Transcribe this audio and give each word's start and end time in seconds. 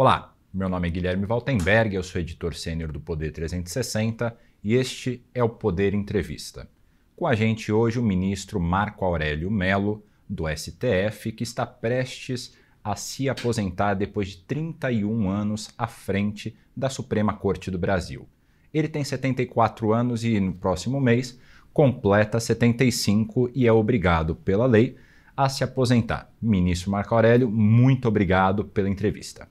Olá, 0.00 0.32
meu 0.54 0.68
nome 0.68 0.86
é 0.86 0.90
Guilherme 0.92 1.26
Valtenberg, 1.26 1.92
eu 1.92 2.04
sou 2.04 2.20
editor 2.20 2.54
sênior 2.54 2.92
do 2.92 3.00
Poder 3.00 3.32
360 3.32 4.32
e 4.62 4.76
este 4.76 5.20
é 5.34 5.42
o 5.42 5.48
Poder 5.48 5.92
Entrevista. 5.92 6.68
Com 7.16 7.26
a 7.26 7.34
gente 7.34 7.72
hoje 7.72 7.98
o 7.98 8.02
ministro 8.02 8.60
Marco 8.60 9.04
Aurélio 9.04 9.50
Melo, 9.50 10.04
do 10.28 10.44
STF, 10.48 11.32
que 11.32 11.42
está 11.42 11.66
prestes 11.66 12.56
a 12.84 12.94
se 12.94 13.28
aposentar 13.28 13.94
depois 13.94 14.28
de 14.28 14.36
31 14.36 15.28
anos 15.28 15.68
à 15.76 15.88
frente 15.88 16.56
da 16.76 16.88
Suprema 16.88 17.34
Corte 17.34 17.68
do 17.68 17.76
Brasil. 17.76 18.28
Ele 18.72 18.86
tem 18.86 19.02
74 19.02 19.92
anos 19.92 20.22
e 20.22 20.38
no 20.38 20.52
próximo 20.52 21.00
mês 21.00 21.40
completa 21.72 22.38
75 22.38 23.50
e 23.52 23.66
é 23.66 23.72
obrigado 23.72 24.36
pela 24.36 24.64
lei 24.64 24.96
a 25.36 25.48
se 25.48 25.64
aposentar. 25.64 26.30
Ministro 26.40 26.88
Marco 26.88 27.16
Aurélio, 27.16 27.50
muito 27.50 28.06
obrigado 28.06 28.64
pela 28.64 28.88
entrevista 28.88 29.48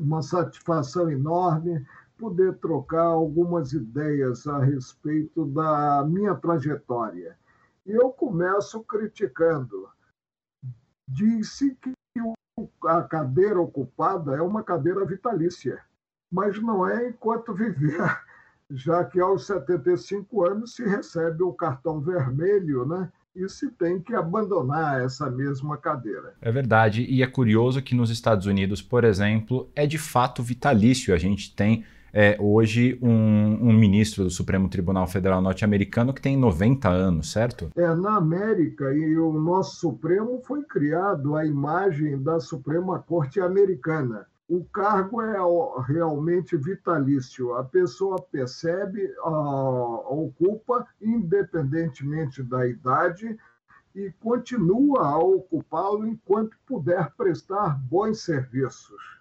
uma 0.00 0.22
satisfação 0.22 1.10
enorme 1.10 1.86
poder 2.16 2.56
trocar 2.56 3.04
algumas 3.04 3.72
ideias 3.72 4.46
a 4.46 4.58
respeito 4.58 5.44
da 5.46 6.04
minha 6.04 6.34
trajetória. 6.34 7.38
E 7.86 7.92
eu 7.92 8.10
começo 8.10 8.82
criticando. 8.84 9.88
Disse 11.06 11.76
que 11.76 11.92
a 12.86 13.02
cadeira 13.02 13.60
ocupada 13.60 14.36
é 14.36 14.42
uma 14.42 14.62
cadeira 14.62 15.04
vitalícia, 15.04 15.82
mas 16.30 16.60
não 16.62 16.86
é 16.86 17.08
enquanto 17.08 17.54
viver, 17.54 18.00
já 18.70 19.04
que 19.04 19.20
aos 19.20 19.46
75 19.46 20.46
anos 20.46 20.74
se 20.74 20.84
recebe 20.84 21.42
o 21.42 21.52
cartão 21.52 22.00
vermelho, 22.00 22.86
né? 22.86 23.10
E 23.34 23.48
se 23.48 23.70
tem 23.70 24.00
que 24.00 24.14
abandonar 24.14 25.00
essa 25.00 25.30
mesma 25.30 25.76
cadeira. 25.76 26.34
É 26.40 26.50
verdade, 26.50 27.06
e 27.08 27.22
é 27.22 27.26
curioso 27.26 27.82
que 27.82 27.94
nos 27.94 28.10
Estados 28.10 28.46
Unidos, 28.46 28.82
por 28.82 29.04
exemplo, 29.04 29.70
é 29.74 29.86
de 29.86 29.98
fato 29.98 30.42
vitalício. 30.42 31.14
A 31.14 31.18
gente 31.18 31.54
tem 31.54 31.84
é, 32.12 32.36
hoje 32.40 32.98
um, 33.00 33.68
um, 33.68 33.72
ministro 33.72 34.24
do 34.24 34.30
Supremo 34.30 34.68
Tribunal 34.68 35.06
Federal 35.06 35.40
norte-americano 35.40 36.12
que 36.12 36.20
tem 36.20 36.36
90 36.36 36.88
anos, 36.88 37.30
certo? 37.30 37.70
É, 37.76 37.94
na 37.94 38.16
América, 38.16 38.92
e 38.92 39.16
o 39.16 39.32
nosso 39.32 39.76
Supremo 39.76 40.42
foi 40.44 40.62
criado 40.64 41.36
à 41.36 41.46
imagem 41.46 42.20
da 42.20 42.40
Suprema 42.40 42.98
Corte 42.98 43.40
Americana 43.40 44.26
o 44.50 44.64
cargo 44.64 45.22
é 45.22 45.38
realmente 45.86 46.56
vitalício. 46.56 47.54
A 47.54 47.62
pessoa 47.62 48.20
percebe, 48.20 49.06
uh, 49.24 50.24
ocupa, 50.24 50.84
independentemente 51.00 52.42
da 52.42 52.66
idade, 52.66 53.38
e 53.94 54.10
continua 54.18 55.06
a 55.06 55.18
ocupá-lo 55.18 56.04
enquanto 56.04 56.56
puder 56.66 57.12
prestar 57.16 57.78
bons 57.88 58.22
serviços. 58.22 59.20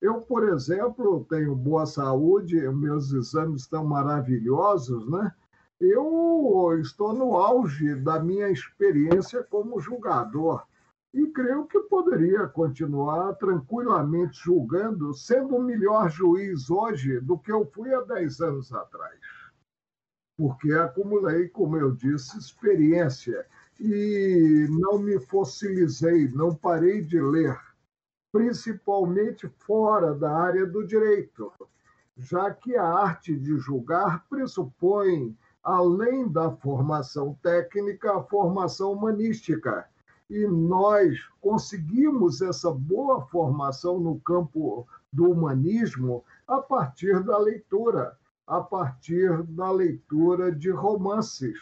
Eu, 0.00 0.20
por 0.20 0.48
exemplo, 0.48 1.26
tenho 1.28 1.56
boa 1.56 1.84
saúde, 1.84 2.56
meus 2.68 3.12
exames 3.12 3.62
estão 3.62 3.84
maravilhosos, 3.84 5.10
né? 5.10 5.32
Eu 5.80 6.78
estou 6.80 7.12
no 7.12 7.36
auge 7.36 7.96
da 7.96 8.20
minha 8.20 8.48
experiência 8.48 9.42
como 9.42 9.80
julgador 9.80 10.64
e 11.12 11.26
creio 11.26 11.66
que 11.66 11.80
poderia 11.80 12.46
continuar 12.46 13.34
tranquilamente 13.34 14.38
julgando, 14.44 15.12
sendo 15.12 15.56
um 15.56 15.62
melhor 15.62 16.08
juiz 16.08 16.70
hoje 16.70 17.18
do 17.20 17.36
que 17.36 17.50
eu 17.50 17.66
fui 17.66 17.92
há 17.92 18.00
10 18.02 18.40
anos 18.40 18.72
atrás. 18.72 19.18
Porque 20.36 20.72
acumulei, 20.72 21.48
como 21.48 21.76
eu 21.76 21.90
disse, 21.92 22.38
experiência 22.38 23.44
e 23.78 24.66
não 24.70 24.98
me 24.98 25.18
fossilizei, 25.18 26.28
não 26.28 26.54
parei 26.54 27.02
de 27.02 27.20
ler, 27.20 27.58
principalmente 28.32 29.48
fora 29.48 30.14
da 30.14 30.30
área 30.30 30.64
do 30.64 30.86
direito, 30.86 31.52
já 32.16 32.54
que 32.54 32.76
a 32.76 32.84
arte 32.84 33.36
de 33.36 33.56
julgar 33.58 34.26
pressupõe, 34.28 35.36
além 35.62 36.30
da 36.30 36.52
formação 36.52 37.36
técnica, 37.42 38.16
a 38.16 38.22
formação 38.22 38.92
humanística 38.92 39.89
e 40.30 40.46
nós 40.46 41.18
conseguimos 41.40 42.40
essa 42.40 42.70
boa 42.70 43.20
formação 43.26 43.98
no 43.98 44.20
campo 44.20 44.86
do 45.12 45.28
humanismo 45.28 46.24
a 46.46 46.62
partir 46.62 47.24
da 47.24 47.36
leitura, 47.36 48.16
a 48.46 48.60
partir 48.60 49.42
da 49.42 49.72
leitura 49.72 50.52
de 50.52 50.70
romances, 50.70 51.58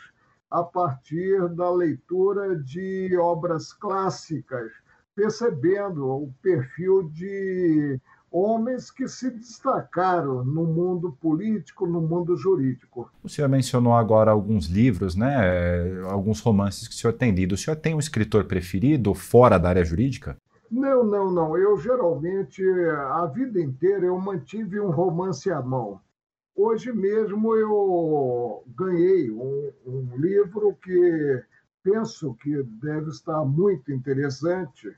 a 0.51 0.63
partir 0.63 1.49
da 1.49 1.71
leitura 1.71 2.57
de 2.57 3.17
obras 3.17 3.73
clássicas, 3.73 4.71
percebendo 5.15 6.07
o 6.07 6.33
perfil 6.43 7.09
de 7.09 7.99
homens 8.31 8.91
que 8.91 9.09
se 9.09 9.31
destacaram 9.31 10.45
no 10.45 10.65
mundo 10.65 11.17
político, 11.21 11.87
no 11.87 12.01
mundo 12.01 12.37
jurídico. 12.37 13.11
O 13.23 13.29
senhor 13.29 13.49
mencionou 13.49 13.95
agora 13.95 14.31
alguns 14.31 14.67
livros, 14.67 15.15
né, 15.15 16.03
alguns 16.11 16.41
romances 16.41 16.87
que 16.87 16.95
o 16.95 16.97
senhor 16.97 17.13
tem 17.13 17.33
lido. 17.33 17.55
O 17.55 17.59
senhor 17.59 17.77
tem 17.77 17.95
um 17.95 17.99
escritor 17.99 18.45
preferido 18.45 19.15
fora 19.15 19.59
da 19.59 19.71
área 19.71 19.85
jurídica? 19.85 20.37
Não, 20.71 21.03
não, 21.03 21.31
não. 21.31 21.57
Eu 21.57 21.79
geralmente, 21.79 22.63
a 23.11 23.25
vida 23.27 23.61
inteira, 23.61 24.07
eu 24.07 24.19
mantive 24.19 24.79
um 24.79 24.91
romance 24.91 25.51
à 25.51 25.63
mão. 25.63 26.01
Hoje 26.55 26.93
mesmo 26.93 27.55
eu 27.55 28.65
ganhei 28.77 29.31
um, 29.31 29.71
um 29.87 30.17
livro 30.17 30.77
que 30.83 31.43
penso 31.83 32.35
que 32.35 32.63
deve 32.65 33.11
estar 33.11 33.45
muito 33.45 33.93
interessante, 33.93 34.93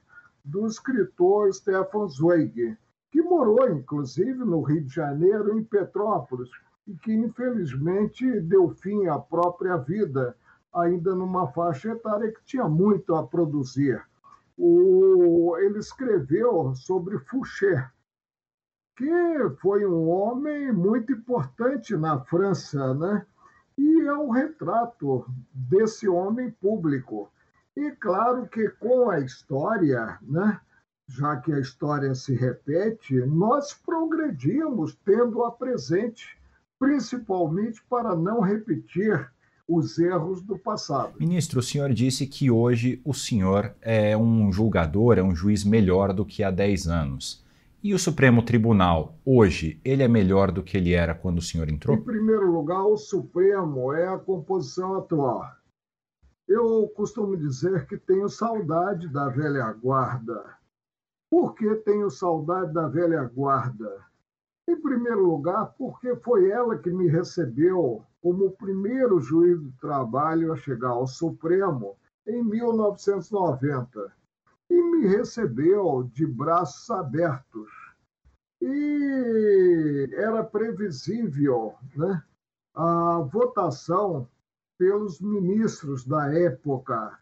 do 0.44 0.66
escritor 0.66 1.52
Stefan 1.52 2.08
Zweig, 2.08 2.76
que 3.10 3.20
morou, 3.22 3.68
inclusive, 3.68 4.38
no 4.44 4.62
Rio 4.62 4.82
de 4.82 4.94
Janeiro, 4.94 5.58
em 5.58 5.64
Petrópolis, 5.64 6.50
e 6.86 6.94
que, 6.94 7.12
infelizmente, 7.12 8.40
deu 8.40 8.70
fim 8.70 9.06
à 9.06 9.18
própria 9.18 9.76
vida, 9.76 10.36
ainda 10.72 11.14
numa 11.14 11.48
faixa 11.48 11.90
etária 11.90 12.32
que 12.32 12.44
tinha 12.44 12.68
muito 12.68 13.14
a 13.14 13.26
produzir. 13.26 14.02
O, 14.56 15.56
ele 15.58 15.78
escreveu 15.78 16.74
sobre 16.74 17.18
Fouché, 17.18 17.88
que 18.96 19.10
foi 19.60 19.86
um 19.86 20.08
homem 20.08 20.72
muito 20.72 21.12
importante 21.12 21.96
na 21.96 22.20
França, 22.20 22.92
né? 22.94 23.26
E 23.78 24.02
é 24.02 24.14
um 24.14 24.30
retrato 24.30 25.24
desse 25.52 26.06
homem 26.06 26.50
público. 26.50 27.30
E 27.74 27.92
claro 27.92 28.46
que 28.46 28.68
com 28.68 29.08
a 29.08 29.20
história, 29.20 30.18
né? 30.20 30.60
Já 31.10 31.36
que 31.36 31.52
a 31.52 31.58
história 31.58 32.14
se 32.14 32.34
repete, 32.34 33.14
nós 33.26 33.74
progredimos 33.74 34.96
tendo-a 35.04 35.50
presente, 35.50 36.38
principalmente 36.78 37.82
para 37.90 38.14
não 38.14 38.40
repetir 38.40 39.28
os 39.66 39.98
erros 39.98 40.40
do 40.40 40.56
passado. 40.56 41.14
Ministro, 41.18 41.58
o 41.60 41.62
senhor 41.62 41.92
disse 41.92 42.26
que 42.26 42.50
hoje 42.50 43.00
o 43.04 43.12
senhor 43.12 43.74
é 43.80 44.16
um 44.16 44.52
julgador, 44.52 45.18
é 45.18 45.22
um 45.22 45.34
juiz 45.34 45.64
melhor 45.64 46.12
do 46.12 46.24
que 46.24 46.44
há 46.44 46.50
10 46.50 46.86
anos. 46.86 47.44
E 47.82 47.94
o 47.94 47.98
Supremo 47.98 48.42
Tribunal, 48.42 49.18
hoje, 49.24 49.80
ele 49.84 50.02
é 50.02 50.08
melhor 50.08 50.52
do 50.52 50.62
que 50.62 50.76
ele 50.76 50.92
era 50.92 51.14
quando 51.14 51.38
o 51.38 51.42
senhor 51.42 51.68
entrou? 51.68 51.96
Em 51.96 52.02
primeiro 52.02 52.52
lugar, 52.52 52.84
o 52.84 52.96
Supremo 52.96 53.92
é 53.92 54.06
a 54.06 54.18
composição 54.18 54.96
atual. 54.96 55.44
Eu 56.46 56.88
costumo 56.94 57.36
dizer 57.36 57.86
que 57.86 57.96
tenho 57.96 58.28
saudade 58.28 59.08
da 59.08 59.28
velha 59.28 59.72
guarda 59.72 60.59
por 61.30 61.54
que 61.54 61.76
tenho 61.76 62.10
saudade 62.10 62.74
da 62.74 62.88
velha 62.88 63.22
guarda? 63.24 64.04
Em 64.68 64.80
primeiro 64.80 65.24
lugar, 65.24 65.74
porque 65.78 66.16
foi 66.16 66.50
ela 66.50 66.76
que 66.76 66.90
me 66.90 67.08
recebeu 67.08 68.04
como 68.20 68.46
o 68.46 68.56
primeiro 68.56 69.20
juiz 69.20 69.58
do 69.60 69.72
trabalho 69.80 70.52
a 70.52 70.56
chegar 70.56 70.90
ao 70.90 71.06
Supremo 71.06 71.96
em 72.26 72.42
1990 72.42 74.12
e 74.68 74.82
me 74.82 75.06
recebeu 75.06 76.08
de 76.12 76.26
braços 76.26 76.90
abertos. 76.90 77.70
E 78.60 80.10
era 80.12 80.44
previsível 80.44 81.74
né, 81.96 82.22
a 82.74 83.20
votação 83.32 84.28
pelos 84.78 85.20
ministros 85.20 86.06
da 86.06 86.32
época, 86.32 87.18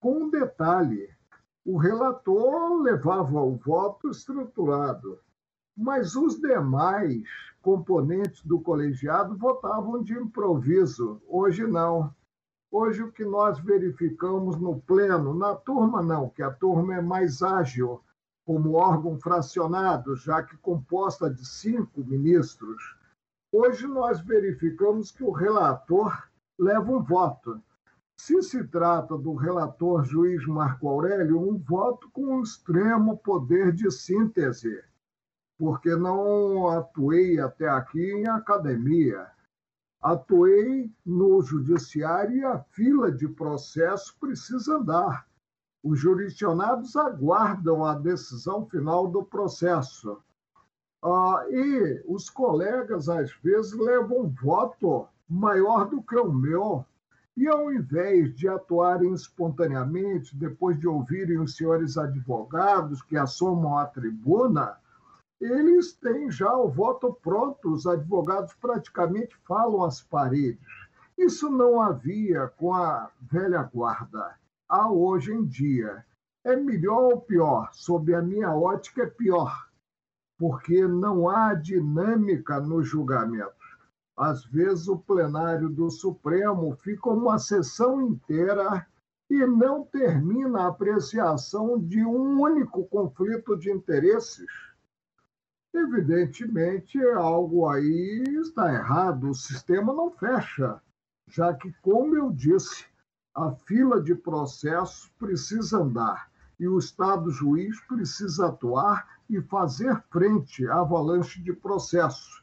com 0.00 0.24
um 0.24 0.30
detalhe: 0.30 1.15
o 1.66 1.76
relator 1.76 2.80
levava 2.80 3.42
o 3.42 3.56
voto 3.56 4.08
estruturado, 4.08 5.18
mas 5.76 6.14
os 6.14 6.38
demais 6.38 7.24
componentes 7.60 8.40
do 8.44 8.60
colegiado 8.60 9.36
votavam 9.36 10.00
de 10.00 10.14
improviso. 10.14 11.20
Hoje 11.26 11.66
não. 11.66 12.14
Hoje 12.70 13.02
o 13.02 13.10
que 13.10 13.24
nós 13.24 13.58
verificamos 13.58 14.56
no 14.60 14.80
pleno, 14.80 15.34
na 15.34 15.56
turma 15.56 16.00
não, 16.00 16.28
que 16.28 16.40
a 16.40 16.52
turma 16.52 16.94
é 16.94 17.02
mais 17.02 17.42
ágil 17.42 18.00
como 18.44 18.74
órgão 18.74 19.18
fracionado, 19.18 20.14
já 20.14 20.44
que 20.44 20.56
composta 20.58 21.28
de 21.28 21.44
cinco 21.44 22.04
ministros. 22.04 22.96
Hoje 23.52 23.88
nós 23.88 24.20
verificamos 24.20 25.10
que 25.10 25.24
o 25.24 25.32
relator 25.32 26.16
leva 26.56 26.92
um 26.92 27.02
voto. 27.02 27.60
Se 28.18 28.42
se 28.42 28.64
trata 28.64 29.16
do 29.16 29.34
relator 29.34 30.04
juiz 30.04 30.46
Marco 30.46 30.88
Aurélio, 30.88 31.40
um 31.40 31.58
voto 31.58 32.10
com 32.10 32.36
um 32.38 32.42
extremo 32.42 33.18
poder 33.18 33.72
de 33.72 33.90
síntese. 33.90 34.82
porque 35.58 35.96
não 35.96 36.68
atuei 36.68 37.40
até 37.40 37.68
aqui 37.68 38.00
em 38.12 38.28
academia. 38.28 39.26
Atuei 40.02 40.90
no 41.04 41.42
judiciário 41.42 42.36
e 42.36 42.44
a 42.44 42.58
fila 42.58 43.10
de 43.10 43.26
processo 43.28 44.16
precisa 44.20 44.76
andar. 44.76 45.26
Os 45.82 45.98
jurisdicionados 45.98 46.94
aguardam 46.96 47.84
a 47.84 47.94
decisão 47.94 48.66
final 48.66 49.08
do 49.08 49.24
processo. 49.24 50.20
Ah, 51.02 51.44
e 51.48 52.02
os 52.06 52.28
colegas, 52.28 53.08
às 53.08 53.32
vezes, 53.42 53.72
levam 53.72 54.28
voto 54.42 55.08
maior 55.28 55.88
do 55.88 56.02
que 56.02 56.16
o 56.16 56.32
meu. 56.32 56.84
E, 57.36 57.46
ao 57.46 57.70
invés 57.70 58.34
de 58.34 58.48
atuarem 58.48 59.12
espontaneamente, 59.12 60.34
depois 60.34 60.78
de 60.78 60.88
ouvirem 60.88 61.38
os 61.38 61.54
senhores 61.54 61.98
advogados 61.98 63.02
que 63.02 63.16
assomam 63.16 63.76
a 63.76 63.84
tribuna, 63.84 64.78
eles 65.38 65.92
têm 65.92 66.30
já 66.30 66.56
o 66.56 66.68
voto 66.68 67.12
pronto, 67.12 67.72
os 67.72 67.86
advogados 67.86 68.54
praticamente 68.54 69.36
falam 69.46 69.84
às 69.84 70.00
paredes. 70.00 70.64
Isso 71.18 71.50
não 71.50 71.80
havia 71.80 72.48
com 72.56 72.72
a 72.72 73.10
velha 73.20 73.62
guarda. 73.62 74.38
Há 74.66 74.90
hoje 74.90 75.32
em 75.32 75.44
dia. 75.44 76.04
É 76.42 76.56
melhor 76.56 77.12
ou 77.12 77.20
pior? 77.20 77.68
Sob 77.72 78.14
a 78.14 78.22
minha 78.22 78.54
ótica, 78.54 79.02
é 79.02 79.06
pior, 79.06 79.68
porque 80.38 80.86
não 80.86 81.28
há 81.28 81.54
dinâmica 81.54 82.60
no 82.60 82.82
julgamento. 82.82 83.65
Às 84.16 84.44
vezes, 84.46 84.88
o 84.88 84.96
plenário 84.96 85.68
do 85.68 85.90
Supremo 85.90 86.74
fica 86.76 87.10
uma 87.10 87.38
sessão 87.38 88.00
inteira 88.00 88.86
e 89.28 89.44
não 89.46 89.84
termina 89.84 90.62
a 90.62 90.68
apreciação 90.68 91.78
de 91.78 92.04
um 92.04 92.40
único 92.40 92.86
conflito 92.86 93.56
de 93.56 93.70
interesses. 93.70 94.46
Evidentemente, 95.74 96.98
algo 97.10 97.68
aí 97.68 98.24
está 98.40 98.72
errado, 98.72 99.30
o 99.30 99.34
sistema 99.34 99.92
não 99.92 100.10
fecha, 100.10 100.80
já 101.28 101.52
que, 101.52 101.70
como 101.82 102.16
eu 102.16 102.30
disse, 102.30 102.86
a 103.34 103.50
fila 103.50 104.00
de 104.00 104.14
processos 104.14 105.12
precisa 105.18 105.78
andar 105.78 106.30
e 106.58 106.66
o 106.66 106.78
Estado 106.78 107.30
juiz 107.30 107.78
precisa 107.82 108.46
atuar 108.46 109.06
e 109.28 109.42
fazer 109.42 110.02
frente 110.10 110.66
à 110.68 110.80
avalanche 110.80 111.42
de 111.42 111.52
processos, 111.52 112.42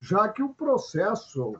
já 0.00 0.28
que 0.28 0.42
o 0.42 0.54
processo 0.54 1.56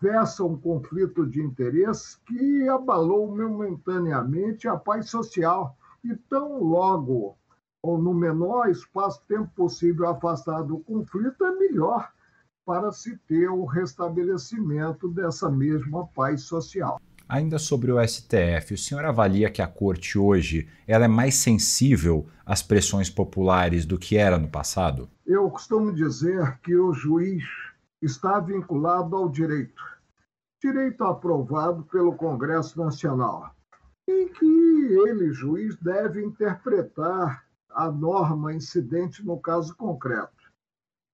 versa 0.00 0.44
um 0.44 0.56
conflito 0.56 1.26
de 1.26 1.40
interesses 1.42 2.16
que 2.26 2.68
abalou 2.68 3.34
momentaneamente 3.36 4.66
a 4.66 4.76
paz 4.76 5.10
social. 5.10 5.76
E 6.02 6.14
tão 6.28 6.62
logo 6.62 7.36
ou 7.84 7.98
no 7.98 8.14
menor 8.14 8.70
espaço-tempo 8.70 9.50
possível 9.54 10.08
afastado 10.08 10.68
do 10.68 10.78
conflito, 10.78 11.44
é 11.44 11.50
melhor 11.52 12.10
para 12.64 12.90
se 12.90 13.14
ter 13.28 13.48
o 13.48 13.66
restabelecimento 13.66 15.06
dessa 15.08 15.50
mesma 15.50 16.06
paz 16.06 16.44
social. 16.44 16.98
Ainda 17.28 17.58
sobre 17.58 17.92
o 17.92 18.02
STF, 18.02 18.72
o 18.72 18.78
senhor 18.78 19.04
avalia 19.04 19.50
que 19.50 19.60
a 19.60 19.66
corte 19.66 20.18
hoje 20.18 20.66
ela 20.86 21.04
é 21.04 21.08
mais 21.08 21.34
sensível 21.34 22.26
às 22.44 22.62
pressões 22.62 23.10
populares 23.10 23.84
do 23.84 23.98
que 23.98 24.16
era 24.16 24.38
no 24.38 24.48
passado? 24.48 25.10
Eu 25.26 25.50
costumo 25.50 25.92
dizer 25.92 26.58
que 26.62 26.74
o 26.74 26.92
juiz 26.94 27.44
está 28.04 28.38
vinculado 28.38 29.16
ao 29.16 29.28
direito. 29.28 29.82
Direito 30.60 31.04
aprovado 31.04 31.84
pelo 31.84 32.16
Congresso 32.16 32.78
Nacional, 32.78 33.54
em 34.08 34.28
que 34.28 34.44
ele, 34.44 35.32
juiz, 35.32 35.76
deve 35.76 36.24
interpretar 36.24 37.44
a 37.70 37.90
norma 37.90 38.52
incidente 38.52 39.24
no 39.24 39.38
caso 39.40 39.74
concreto. 39.76 40.52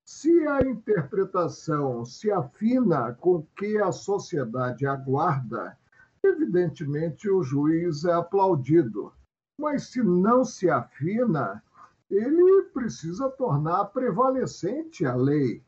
Se 0.05 0.47
a 0.47 0.61
interpretação 0.63 2.05
se 2.05 2.31
afina 2.31 3.15
com 3.15 3.37
o 3.37 3.47
que 3.57 3.79
a 3.79 3.93
sociedade 3.93 4.87
aguarda, 4.87 5.79
evidentemente 6.23 7.31
o 7.31 7.43
juiz 7.43 8.05
é 8.05 8.13
aplaudido. 8.13 9.13
Mas 9.59 9.85
se 9.85 10.03
não 10.03 10.45
se 10.45 10.69
afina, 10.69 11.63
ele 12.11 12.63
precisa 12.75 13.31
tornar 13.31 13.85
prevalecente 13.87 15.07
a 15.07 15.15
lei. 15.15 15.63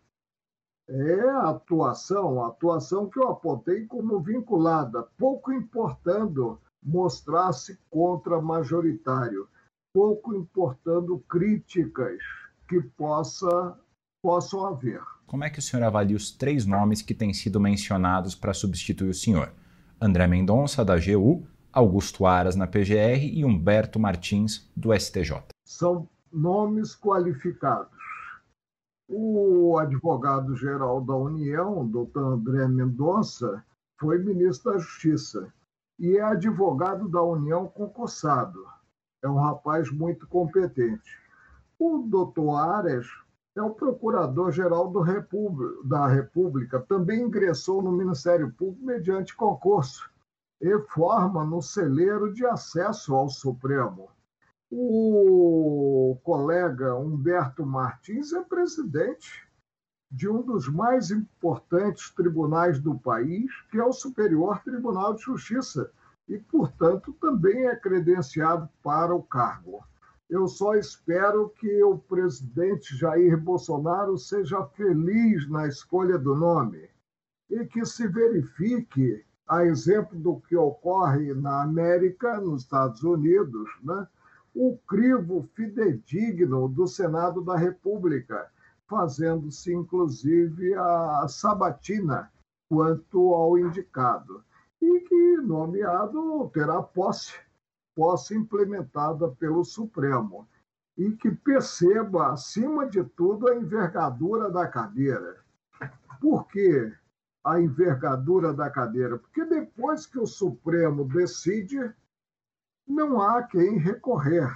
É 0.89 1.21
a 1.31 1.51
atuação, 1.51 2.43
a 2.43 2.49
atuação 2.49 3.09
que 3.09 3.19
eu 3.19 3.29
apontei 3.29 3.87
como 3.87 4.21
vinculada, 4.21 5.05
pouco 5.17 5.53
importando 5.53 6.61
mostrar-se 6.83 7.79
contra 7.89 8.41
majoritário 8.41 9.49
pouco 9.93 10.35
importando 10.35 11.19
críticas 11.29 12.19
que 12.69 12.81
possa, 12.81 13.79
possam 14.23 14.67
haver. 14.67 15.01
Como 15.27 15.45
é 15.45 15.51
que 15.51 15.59
o 15.59 15.63
senhor 15.63 15.85
avalia 15.85 16.17
os 16.17 16.31
três 16.31 16.67
nomes 16.67 17.03
que 17.03 17.15
têm 17.15 17.33
sido 17.33 17.61
mencionados 17.61 18.35
para 18.35 18.55
substituir 18.55 19.11
o 19.11 19.15
senhor? 19.15 19.53
André 20.01 20.27
Mendonça, 20.27 20.85
da 20.85 20.95
AGU, 20.95 21.47
Augusto 21.73 22.27
Aras, 22.27 22.57
na 22.57 22.67
PGR 22.67 23.23
e 23.23 23.45
Humberto 23.45 23.99
Martins, 23.99 24.71
do 24.77 24.93
STJ. 24.93 25.45
São 25.65 26.09
nomes 26.33 26.95
qualificados. 26.95 28.02
O 29.15 29.77
advogado-geral 29.79 31.03
da 31.03 31.15
União, 31.15 31.87
doutor 31.87 32.35
André 32.35 32.67
Mendonça, 32.67 33.63
foi 34.01 34.19
ministro 34.19 34.73
da 34.73 34.79
Justiça 34.79 35.53
e 35.99 36.17
é 36.17 36.23
advogado 36.23 37.09
da 37.09 37.23
União 37.23 37.69
concursado 37.69 38.59
é 39.23 39.29
um 39.29 39.39
rapaz 39.39 39.91
muito 39.91 40.27
competente. 40.27 41.17
O 41.79 41.99
doutor 41.99 42.57
Ares 42.57 43.07
é 43.57 43.63
o 43.63 43.71
procurador-geral 43.71 44.93
da 45.85 46.07
República, 46.09 46.81
também 46.81 47.23
ingressou 47.23 47.83
no 47.83 47.93
Ministério 47.93 48.53
Público 48.53 48.85
mediante 48.85 49.37
concurso 49.37 50.11
e 50.61 50.79
forma 50.89 51.45
no 51.45 51.63
celeiro 51.63 52.33
de 52.33 52.45
acesso 52.45 53.15
ao 53.15 53.29
Supremo. 53.29 54.09
O 54.75 56.19
colega 56.25 56.95
Humberto 56.95 57.67
Martins 57.67 58.33
é 58.33 58.41
presidente 58.43 59.47
de 60.11 60.27
um 60.27 60.41
dos 60.41 60.67
mais 60.67 61.11
importantes 61.11 62.09
tribunais 62.09 62.81
do 62.81 62.99
país, 62.99 63.51
que 63.71 63.77
é 63.77 63.85
o 63.85 63.93
Superior 63.93 64.63
Tribunal 64.63 65.13
de 65.13 65.25
Justiça, 65.25 65.93
e, 66.27 66.39
portanto, 66.39 67.13
também 67.21 67.67
é 67.67 67.77
credenciado 67.77 68.67
para 68.83 69.15
o 69.15 69.23
cargo. 69.23 69.85
Eu 70.31 70.49
só 70.49 70.75
espero 70.75 71.51
que 71.51 71.83
o 71.83 71.99
presidente 71.99 72.97
Jair 72.97 73.39
Bolsonaro 73.39 74.17
seja 74.17 74.65
feliz 74.69 75.47
na 75.51 75.69
escolha 75.69 76.19
do 76.19 76.35
nome 76.35 76.89
e 77.51 77.67
que 77.67 77.85
se 77.85 78.09
verifique, 78.09 79.23
a 79.47 79.67
exemplo 79.67 80.19
do 80.19 80.41
que 80.41 80.57
ocorre 80.57 81.35
na 81.35 81.63
América, 81.63 82.41
nos 82.41 82.63
Estados 82.63 83.03
Unidos, 83.03 83.69
né, 83.83 84.09
o 84.55 84.77
crivo 84.87 85.49
fidedigno 85.55 86.69
do 86.69 86.87
Senado 86.87 87.43
da 87.43 87.57
República, 87.57 88.51
fazendo-se 88.87 89.73
inclusive 89.73 90.75
a 90.75 91.27
sabatina 91.29 92.31
quanto 92.69 93.35
ao 93.35 93.59
indicado 93.59 94.45
e 94.81 95.01
que, 95.01 95.37
nomeado, 95.37 96.51
terá 96.53 96.83
posse, 96.83 97.35
posse 97.95 98.35
implementada 98.35 99.29
pelo 99.29 99.65
Supremo, 99.65 100.49
e 100.99 101.13
que 101.13 101.31
perceba, 101.31 102.33
acima 102.33 102.87
de 102.87 103.03
tudo, 103.05 103.49
a 103.49 103.55
envergadura 103.55 104.51
da 104.51 104.67
cadeira. 104.67 105.39
Por 106.21 106.47
que 106.49 106.93
a 107.45 107.61
envergadura 107.61 108.53
da 108.53 108.69
cadeira? 108.71 109.19
Porque 109.19 109.45
depois 109.45 110.05
que 110.05 110.19
o 110.19 110.27
Supremo 110.27 111.05
decide, 111.05 111.95
não 112.87 113.21
há 113.21 113.43
quem 113.43 113.79
recorrer. 113.79 114.51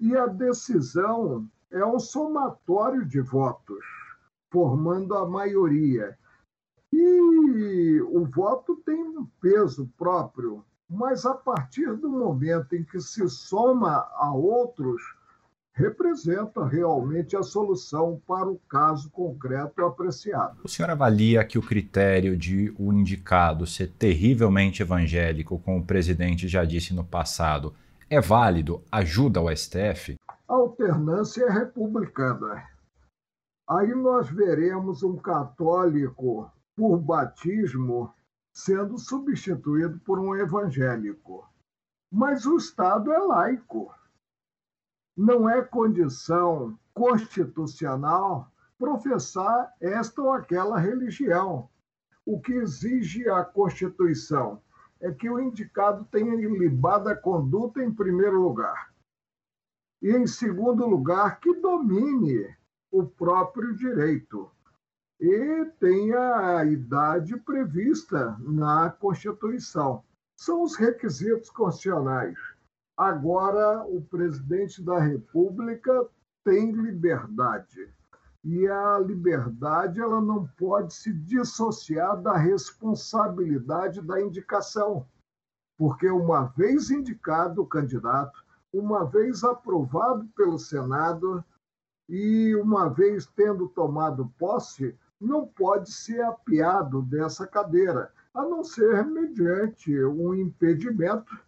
E 0.00 0.16
a 0.16 0.26
decisão 0.26 1.48
é 1.70 1.84
um 1.84 1.98
somatório 1.98 3.04
de 3.06 3.20
votos, 3.20 3.84
formando 4.50 5.14
a 5.14 5.28
maioria. 5.28 6.18
E 6.92 8.00
o 8.02 8.24
voto 8.26 8.76
tem 8.84 9.02
um 9.02 9.26
peso 9.40 9.90
próprio, 9.96 10.64
mas 10.88 11.24
a 11.24 11.34
partir 11.34 11.96
do 11.96 12.10
momento 12.10 12.74
em 12.74 12.84
que 12.84 13.00
se 13.00 13.26
soma 13.28 14.06
a 14.16 14.30
outros, 14.34 15.00
representa 15.72 16.66
realmente 16.66 17.36
a 17.36 17.42
solução 17.42 18.20
para 18.26 18.48
o 18.48 18.58
caso 18.68 19.10
concreto 19.10 19.84
apreciado. 19.84 20.60
O 20.62 20.68
senhor 20.68 20.90
avalia 20.90 21.44
que 21.44 21.58
o 21.58 21.62
critério 21.62 22.36
de 22.36 22.74
o 22.78 22.92
indicado 22.92 23.66
ser 23.66 23.88
terrivelmente 23.92 24.82
evangélico, 24.82 25.58
como 25.58 25.78
o 25.78 25.86
presidente 25.86 26.46
já 26.46 26.64
disse 26.64 26.94
no 26.94 27.04
passado, 27.04 27.74
é 28.10 28.20
válido? 28.20 28.82
Ajuda 28.92 29.40
o 29.40 29.54
STF? 29.54 30.16
A 30.46 30.54
alternância 30.54 31.44
é 31.44 31.50
republicana. 31.50 32.68
Aí 33.68 33.94
nós 33.94 34.28
veremos 34.28 35.02
um 35.02 35.16
católico 35.16 36.52
por 36.76 36.98
batismo 36.98 38.12
sendo 38.52 38.98
substituído 38.98 39.98
por 40.00 40.18
um 40.18 40.36
evangélico. 40.36 41.48
Mas 42.12 42.44
o 42.44 42.56
Estado 42.58 43.10
é 43.10 43.18
laico. 43.18 43.94
Não 45.16 45.48
é 45.48 45.62
condição 45.62 46.78
constitucional 46.94 48.50
professar 48.78 49.72
esta 49.80 50.20
ou 50.20 50.32
aquela 50.32 50.78
religião. 50.78 51.68
O 52.24 52.40
que 52.40 52.52
exige 52.52 53.28
a 53.28 53.44
Constituição 53.44 54.60
é 55.00 55.10
que 55.12 55.28
o 55.28 55.40
indicado 55.40 56.04
tenha 56.10 56.34
ilibado 56.34 57.08
a 57.08 57.16
conduta 57.16 57.82
em 57.82 57.92
primeiro 57.92 58.40
lugar. 58.40 58.92
E, 60.00 60.10
em 60.10 60.26
segundo 60.26 60.86
lugar, 60.86 61.40
que 61.40 61.54
domine 61.54 62.56
o 62.90 63.04
próprio 63.04 63.74
direito 63.74 64.50
e 65.20 65.64
tenha 65.78 66.58
a 66.58 66.64
idade 66.64 67.36
prevista 67.36 68.36
na 68.40 68.90
Constituição. 68.90 70.04
São 70.36 70.62
os 70.62 70.74
requisitos 70.74 71.50
constitucionais. 71.50 72.36
Agora, 72.96 73.84
o 73.84 74.02
presidente 74.02 74.82
da 74.82 74.98
República 74.98 76.06
tem 76.44 76.72
liberdade. 76.72 77.92
E 78.44 78.66
a 78.66 78.98
liberdade 78.98 80.00
ela 80.00 80.20
não 80.20 80.46
pode 80.58 80.92
se 80.94 81.12
dissociar 81.12 82.20
da 82.20 82.36
responsabilidade 82.36 84.02
da 84.02 84.20
indicação. 84.20 85.06
Porque, 85.78 86.10
uma 86.10 86.46
vez 86.56 86.90
indicado 86.90 87.62
o 87.62 87.66
candidato, 87.66 88.44
uma 88.72 89.04
vez 89.04 89.44
aprovado 89.44 90.26
pelo 90.36 90.58
Senado 90.58 91.44
e 92.08 92.54
uma 92.56 92.88
vez 92.88 93.26
tendo 93.26 93.68
tomado 93.68 94.32
posse, 94.38 94.96
não 95.20 95.46
pode 95.46 95.92
ser 95.92 96.20
apiado 96.22 97.02
dessa 97.02 97.46
cadeira, 97.46 98.12
a 98.34 98.42
não 98.42 98.64
ser 98.64 99.04
mediante 99.06 100.04
um 100.04 100.34
impedimento, 100.34 101.38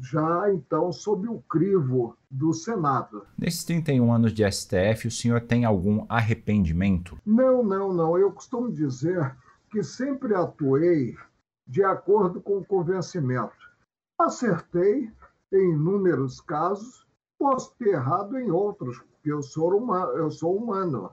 já 0.00 0.52
então 0.52 0.90
sob 0.92 1.28
o 1.28 1.40
crivo 1.42 2.16
do 2.30 2.52
Senado. 2.52 3.26
Nesses 3.36 3.64
31 3.64 4.12
anos 4.12 4.32
de 4.32 4.50
STF, 4.50 5.08
o 5.08 5.10
senhor 5.10 5.42
tem 5.42 5.64
algum 5.64 6.06
arrependimento? 6.08 7.18
Não, 7.24 7.62
não, 7.62 7.92
não. 7.92 8.18
Eu 8.18 8.32
costumo 8.32 8.72
dizer 8.72 9.36
que 9.70 9.82
sempre 9.82 10.34
atuei 10.34 11.16
de 11.66 11.84
acordo 11.84 12.40
com 12.40 12.58
o 12.58 12.64
convencimento. 12.64 13.52
Acertei 14.18 15.10
em 15.52 15.72
inúmeros 15.72 16.40
casos, 16.40 17.06
posso 17.38 17.74
ter 17.78 17.90
errado 17.90 18.38
em 18.38 18.50
outros, 18.50 18.98
porque 18.98 19.32
eu 19.32 19.42
sou 19.42 19.76
humano. 19.76 20.12
Eu 20.12 20.30
sou 20.30 20.56
humano. 20.56 21.10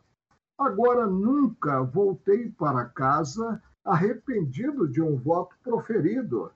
Agora, 0.58 1.06
nunca 1.06 1.84
voltei 1.84 2.50
para 2.50 2.86
casa 2.86 3.62
arrependido 3.86 4.88
de 4.88 5.01
um 5.01 5.15
voto 5.15 5.56
proferido. 5.63 6.51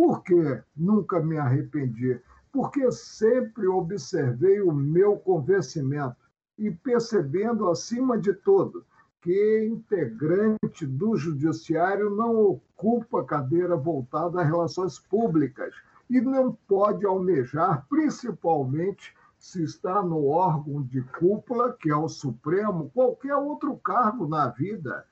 Por 0.00 0.22
que 0.22 0.62
nunca 0.74 1.20
me 1.20 1.36
arrependi? 1.36 2.18
Porque 2.50 2.90
sempre 2.90 3.66
observei 3.66 4.62
o 4.62 4.72
meu 4.72 5.18
convencimento 5.18 6.16
e 6.56 6.70
percebendo, 6.70 7.68
acima 7.68 8.16
de 8.16 8.32
tudo, 8.32 8.82
que 9.20 9.66
integrante 9.66 10.86
do 10.86 11.18
judiciário 11.18 12.08
não 12.08 12.34
ocupa 12.46 13.22
cadeira 13.26 13.76
voltada 13.76 14.40
a 14.40 14.42
relações 14.42 14.98
públicas 14.98 15.74
e 16.08 16.18
não 16.18 16.56
pode 16.66 17.04
almejar, 17.04 17.86
principalmente, 17.86 19.14
se 19.38 19.62
está 19.62 20.02
no 20.02 20.28
órgão 20.28 20.82
de 20.82 21.02
cúpula, 21.02 21.74
que 21.74 21.90
é 21.90 21.96
o 21.96 22.08
Supremo, 22.08 22.90
qualquer 22.94 23.36
outro 23.36 23.76
cargo 23.76 24.26
na 24.26 24.48
vida 24.48 25.04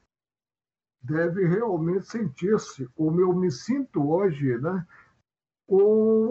deve 1.03 1.47
realmente 1.47 2.07
sentir-se, 2.07 2.87
como 2.89 3.21
eu 3.21 3.33
me 3.33 3.51
sinto 3.51 4.11
hoje, 4.11 4.59
né? 4.59 4.87
com, 5.69 6.31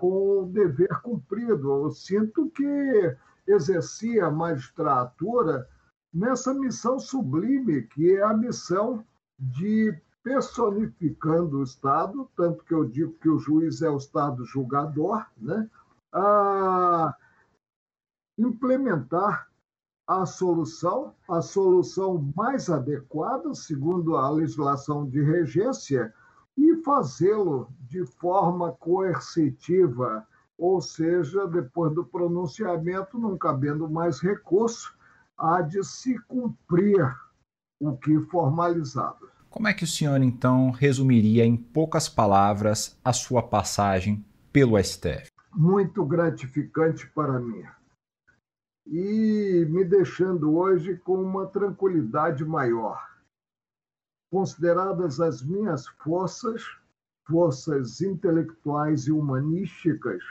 com 0.00 0.40
o 0.40 0.46
dever 0.46 1.00
cumprido. 1.02 1.84
Eu 1.84 1.90
sinto 1.90 2.50
que 2.50 3.16
exerci 3.46 4.18
a 4.18 4.30
magistratura 4.30 5.68
nessa 6.12 6.54
missão 6.54 6.98
sublime, 6.98 7.82
que 7.82 8.16
é 8.16 8.22
a 8.22 8.32
missão 8.32 9.04
de 9.38 9.94
personificando 10.22 11.58
o 11.58 11.62
Estado, 11.62 12.30
tanto 12.34 12.64
que 12.64 12.72
eu 12.72 12.86
digo 12.86 13.12
que 13.20 13.28
o 13.28 13.38
juiz 13.38 13.82
é 13.82 13.90
o 13.90 13.98
Estado 13.98 14.42
julgador, 14.46 15.26
né? 15.36 15.68
a 16.10 17.14
implementar 18.38 19.50
a 20.06 20.26
solução, 20.26 21.14
a 21.28 21.40
solução 21.40 22.32
mais 22.36 22.68
adequada, 22.68 23.54
segundo 23.54 24.16
a 24.16 24.28
legislação 24.30 25.08
de 25.08 25.22
regência, 25.22 26.12
e 26.56 26.76
fazê-lo 26.82 27.68
de 27.88 28.04
forma 28.06 28.72
coercitiva, 28.72 30.26
ou 30.56 30.80
seja, 30.80 31.46
depois 31.46 31.92
do 31.94 32.04
pronunciamento, 32.04 33.18
não 33.18 33.36
cabendo 33.36 33.88
mais 33.88 34.20
recurso, 34.20 34.94
há 35.36 35.62
de 35.62 35.82
se 35.82 36.16
cumprir 36.28 37.04
o 37.80 37.96
que 37.96 38.20
formalizado. 38.26 39.28
Como 39.50 39.68
é 39.68 39.74
que 39.74 39.84
o 39.84 39.86
senhor, 39.86 40.20
então, 40.22 40.70
resumiria 40.70 41.44
em 41.44 41.56
poucas 41.56 42.08
palavras 42.08 42.98
a 43.04 43.12
sua 43.12 43.42
passagem 43.42 44.24
pelo 44.52 44.82
STF? 44.82 45.34
muito 45.54 46.04
gratificante 46.04 47.06
para 47.14 47.38
mim. 47.38 47.62
E 48.86 49.66
me 49.70 49.84
deixando 49.84 50.56
hoje 50.56 50.96
com 50.98 51.20
uma 51.22 51.46
tranquilidade 51.46 52.44
maior. 52.44 53.02
Consideradas 54.30 55.20
as 55.20 55.42
minhas 55.42 55.86
forças, 56.02 56.62
forças 57.26 58.00
intelectuais 58.02 59.06
e 59.06 59.12
humanísticas, 59.12 60.22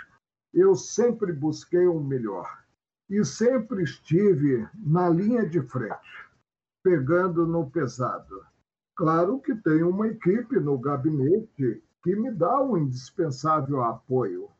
eu 0.53 0.75
sempre 0.75 1.33
busquei 1.33 1.87
o 1.87 1.99
melhor 1.99 2.63
e 3.09 3.25
sempre 3.25 3.83
estive 3.83 4.67
na 4.75 5.09
linha 5.09 5.47
de 5.49 5.61
frente, 5.61 6.29
pegando 6.83 7.47
no 7.47 7.69
pesado. 7.71 8.45
Claro 8.95 9.39
que 9.39 9.55
tenho 9.55 9.89
uma 9.89 10.07
equipe 10.07 10.59
no 10.59 10.77
gabinete 10.77 11.83
que 12.03 12.15
me 12.15 12.29
dá 12.29 12.59
o 12.59 12.73
um 12.73 12.77
indispensável 12.77 13.81
apoio 13.81 14.52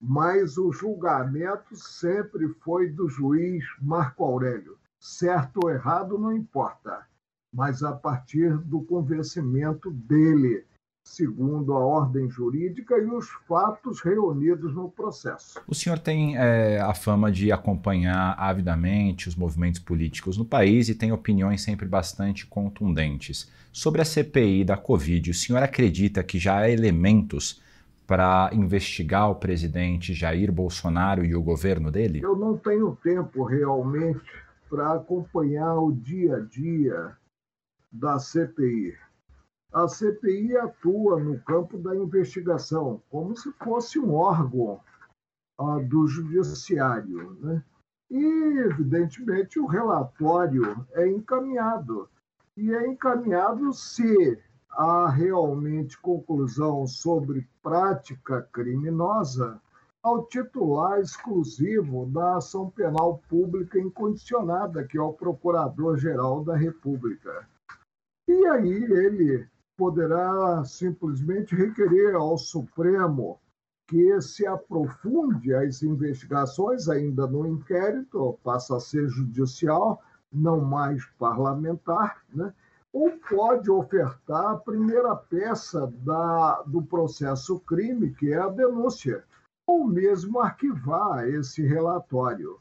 mas 0.00 0.56
o 0.56 0.72
julgamento 0.72 1.76
sempre 1.76 2.48
foi 2.60 2.88
do 2.88 3.08
juiz 3.08 3.64
Marco 3.80 4.24
Aurélio. 4.24 4.78
Certo 4.98 5.60
ou 5.62 5.70
errado 5.70 6.18
não 6.18 6.34
importa, 6.34 7.06
mas 7.52 7.82
a 7.82 7.92
partir 7.92 8.56
do 8.58 8.80
convencimento 8.82 9.90
dele, 9.90 10.64
segundo 11.04 11.72
a 11.72 11.78
ordem 11.78 12.30
jurídica 12.30 12.96
e 12.98 13.06
os 13.06 13.28
fatos 13.48 14.00
reunidos 14.00 14.74
no 14.74 14.90
processo. 14.90 15.60
O 15.66 15.74
senhor 15.74 15.98
tem 15.98 16.36
é, 16.36 16.80
a 16.80 16.94
fama 16.94 17.32
de 17.32 17.50
acompanhar 17.50 18.34
avidamente 18.38 19.28
os 19.28 19.34
movimentos 19.34 19.80
políticos 19.80 20.36
no 20.36 20.44
país 20.44 20.88
e 20.88 20.94
tem 20.94 21.12
opiniões 21.12 21.62
sempre 21.62 21.86
bastante 21.86 22.46
contundentes. 22.46 23.50
Sobre 23.72 24.02
a 24.02 24.04
CPI 24.04 24.64
da 24.64 24.76
Covid, 24.76 25.30
o 25.30 25.34
senhor 25.34 25.62
acredita 25.62 26.22
que 26.22 26.38
já 26.38 26.58
há 26.58 26.70
elementos 26.70 27.60
para 28.10 28.50
investigar 28.52 29.30
o 29.30 29.36
presidente 29.36 30.12
Jair 30.12 30.50
Bolsonaro 30.50 31.24
e 31.24 31.36
o 31.36 31.40
governo 31.40 31.92
dele? 31.92 32.20
Eu 32.20 32.34
não 32.34 32.58
tenho 32.58 32.96
tempo 32.96 33.44
realmente 33.44 34.28
para 34.68 34.94
acompanhar 34.94 35.76
o 35.76 35.92
dia 35.92 36.38
a 36.38 36.40
dia 36.40 37.16
da 37.92 38.18
CPI. 38.18 38.98
A 39.72 39.86
CPI 39.86 40.56
atua 40.56 41.20
no 41.20 41.38
campo 41.38 41.78
da 41.78 41.94
investigação, 41.94 43.00
como 43.08 43.36
se 43.36 43.52
fosse 43.52 43.96
um 44.00 44.12
órgão 44.12 44.80
uh, 45.60 45.78
do 45.88 46.08
judiciário. 46.08 47.38
Né? 47.40 47.62
E, 48.10 48.24
evidentemente, 48.58 49.60
o 49.60 49.66
relatório 49.66 50.84
é 50.94 51.06
encaminhado. 51.06 52.08
E 52.56 52.74
é 52.74 52.88
encaminhado 52.88 53.72
se 53.72 54.36
há 54.72 55.08
realmente 55.08 55.98
conclusão 55.98 56.86
sobre 56.86 57.48
prática 57.62 58.42
criminosa 58.52 59.60
ao 60.02 60.26
titular 60.26 61.00
exclusivo 61.00 62.06
da 62.06 62.36
ação 62.36 62.70
penal 62.70 63.18
pública 63.28 63.78
incondicionada, 63.78 64.84
que 64.84 64.96
é 64.96 65.02
o 65.02 65.12
Procurador-Geral 65.12 66.42
da 66.42 66.56
República. 66.56 67.46
E 68.26 68.46
aí 68.46 68.84
ele 68.84 69.46
poderá 69.76 70.64
simplesmente 70.64 71.54
requerer 71.54 72.14
ao 72.14 72.38
Supremo 72.38 73.38
que 73.88 74.20
se 74.22 74.46
aprofunde 74.46 75.52
as 75.52 75.82
investigações, 75.82 76.88
ainda 76.88 77.26
no 77.26 77.46
inquérito, 77.46 78.38
passa 78.44 78.76
a 78.76 78.80
ser 78.80 79.08
judicial, 79.08 80.00
não 80.32 80.60
mais 80.60 81.04
parlamentar, 81.18 82.22
né? 82.32 82.54
Ou 82.92 83.10
pode 83.28 83.70
ofertar 83.70 84.52
a 84.52 84.56
primeira 84.56 85.14
peça 85.14 85.86
da, 85.98 86.62
do 86.62 86.82
processo 86.82 87.60
crime, 87.60 88.12
que 88.14 88.32
é 88.32 88.38
a 88.38 88.48
denúncia, 88.48 89.24
ou 89.66 89.86
mesmo 89.86 90.40
arquivar 90.40 91.24
esse 91.28 91.62
relatório. 91.62 92.58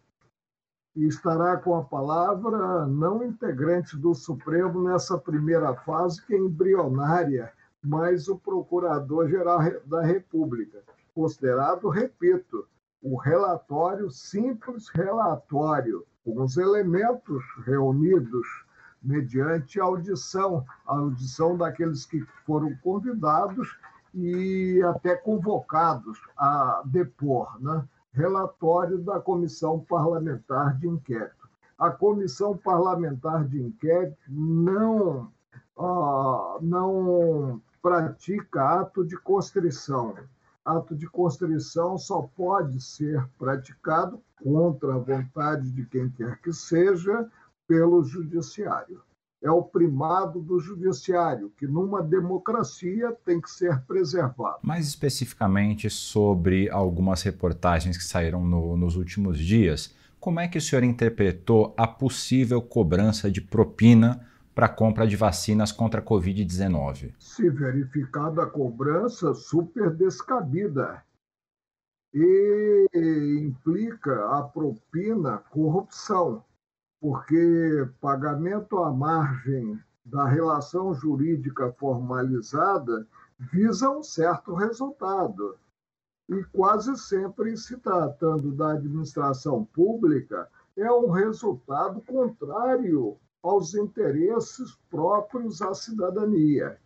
E 0.96 1.08
estará 1.08 1.58
com 1.58 1.76
a 1.76 1.84
palavra 1.84 2.86
não 2.86 3.24
integrante 3.24 3.98
do 3.98 4.14
Supremo 4.14 4.84
nessa 4.84 5.18
primeira 5.18 5.74
fase, 5.74 6.24
que 6.26 6.36
é 6.36 6.38
embrionária, 6.38 7.52
mas 7.84 8.28
o 8.28 8.38
Procurador-Geral 8.38 9.60
da 9.86 10.02
República, 10.02 10.84
considerado, 11.16 11.90
repito, 11.90 12.68
o 13.02 13.18
relatório, 13.18 14.10
simples 14.12 14.90
relatório, 14.90 16.06
com 16.24 16.42
os 16.44 16.58
elementos 16.58 17.44
reunidos 17.66 18.46
mediante 19.02 19.80
audição, 19.80 20.66
audição 20.86 21.58
daqueles 21.58 22.06
que 22.06 22.22
foram 22.46 22.76
convidados 22.78 23.78
e 24.14 24.82
até 24.84 25.16
convocados 25.16 26.20
a 26.38 26.82
depor, 26.86 27.62
né? 27.62 27.84
relatório 28.12 29.00
da 29.00 29.20
Comissão 29.20 29.80
Parlamentar 29.80 30.78
de 30.78 30.88
Inquérito. 30.88 31.48
A 31.78 31.90
Comissão 31.90 32.58
Parlamentar 32.58 33.48
de 33.48 33.62
Inquérito 33.62 34.18
não, 34.28 35.32
ah, 35.78 36.58
não 36.62 37.62
pratica 37.82 38.82
ato 38.82 39.06
de 39.06 39.16
constrição. 39.16 40.16
Ato 40.66 40.96
de 40.96 41.08
constrição 41.08 41.98
só 41.98 42.30
pode 42.36 42.82
ser 42.82 43.26
praticado 43.38 44.22
contra 44.44 44.96
a 44.96 44.98
vontade 44.98 45.72
de 45.72 45.86
quem 45.86 46.10
quer 46.10 46.40
que 46.42 46.52
seja 46.52 47.30
pelo 47.70 48.04
judiciário. 48.04 49.04
É 49.42 49.52
o 49.52 49.62
primado 49.62 50.42
do 50.42 50.60
judiciário, 50.60 51.54
que 51.56 51.68
numa 51.68 52.02
democracia 52.02 53.16
tem 53.24 53.40
que 53.40 53.50
ser 53.50 53.80
preservado. 53.84 54.58
Mais 54.64 54.88
especificamente 54.88 55.88
sobre 55.88 56.68
algumas 56.70 57.22
reportagens 57.22 57.96
que 57.96 58.04
saíram 58.04 58.44
no, 58.44 58.76
nos 58.76 58.98
últimos 58.98 59.38
dias, 59.38 59.96
como 60.20 60.40
é 60.40 60.48
que 60.48 60.58
o 60.58 60.62
senhor 60.62 60.84
interpretou 60.84 61.74
a 61.78 61.88
possível 61.88 62.60
cobrança 62.62 63.32
de 63.32 63.40
propina 63.40 64.28
para 64.54 64.66
a 64.66 64.70
compra 64.70 65.08
de 65.08 65.16
vacinas 65.16 65.72
contra 65.72 66.02
a 66.02 66.04
Covid-19? 66.04 67.14
Se 67.20 67.50
verificada 67.50 68.44
a 68.44 68.48
cobrança, 68.48 69.34
super 69.36 69.92
descabida. 69.92 71.02
E 72.14 72.88
implica 73.40 74.38
a 74.38 74.42
propina 74.42 75.38
corrupção, 75.52 76.44
porque 77.00 77.88
pagamento 78.02 78.78
à 78.80 78.92
margem 78.92 79.80
da 80.06 80.26
relação 80.26 80.94
jurídica 80.94 81.72
formalizada 81.74 83.08
visa 83.40 83.90
um 83.90 84.04
certo 84.04 84.54
resultado. 84.54 85.58
E 86.28 86.44
quase 86.46 86.96
sempre, 86.98 87.58
se 87.58 87.78
tratando 87.78 88.52
da 88.52 88.74
administração 88.74 89.66
pública, 89.66 90.50
é 90.76 90.92
um 90.92 91.10
resultado 91.10 92.02
contrário 92.02 93.18
aos 93.42 93.74
interesses 93.74 94.78
próprios 94.90 95.62
à 95.62 95.74
cidadania. 95.74 96.80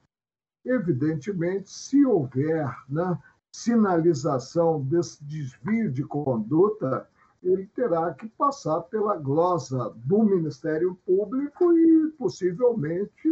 Evidentemente, 0.65 1.70
se 1.70 2.05
houver 2.05 2.65
né, 2.88 3.20
sinalização 3.51 4.82
desse 4.82 5.24
desvio 5.25 5.91
de 5.91 6.03
conduta, 6.03 7.08
ele 7.44 7.68
terá 7.76 8.14
que 8.14 8.28
passar 8.28 8.82
pela 8.82 9.18
glosa 9.18 9.94
do 9.96 10.24
Ministério 10.24 10.98
Público 11.06 11.74
e 11.74 12.12
possivelmente 12.18 13.30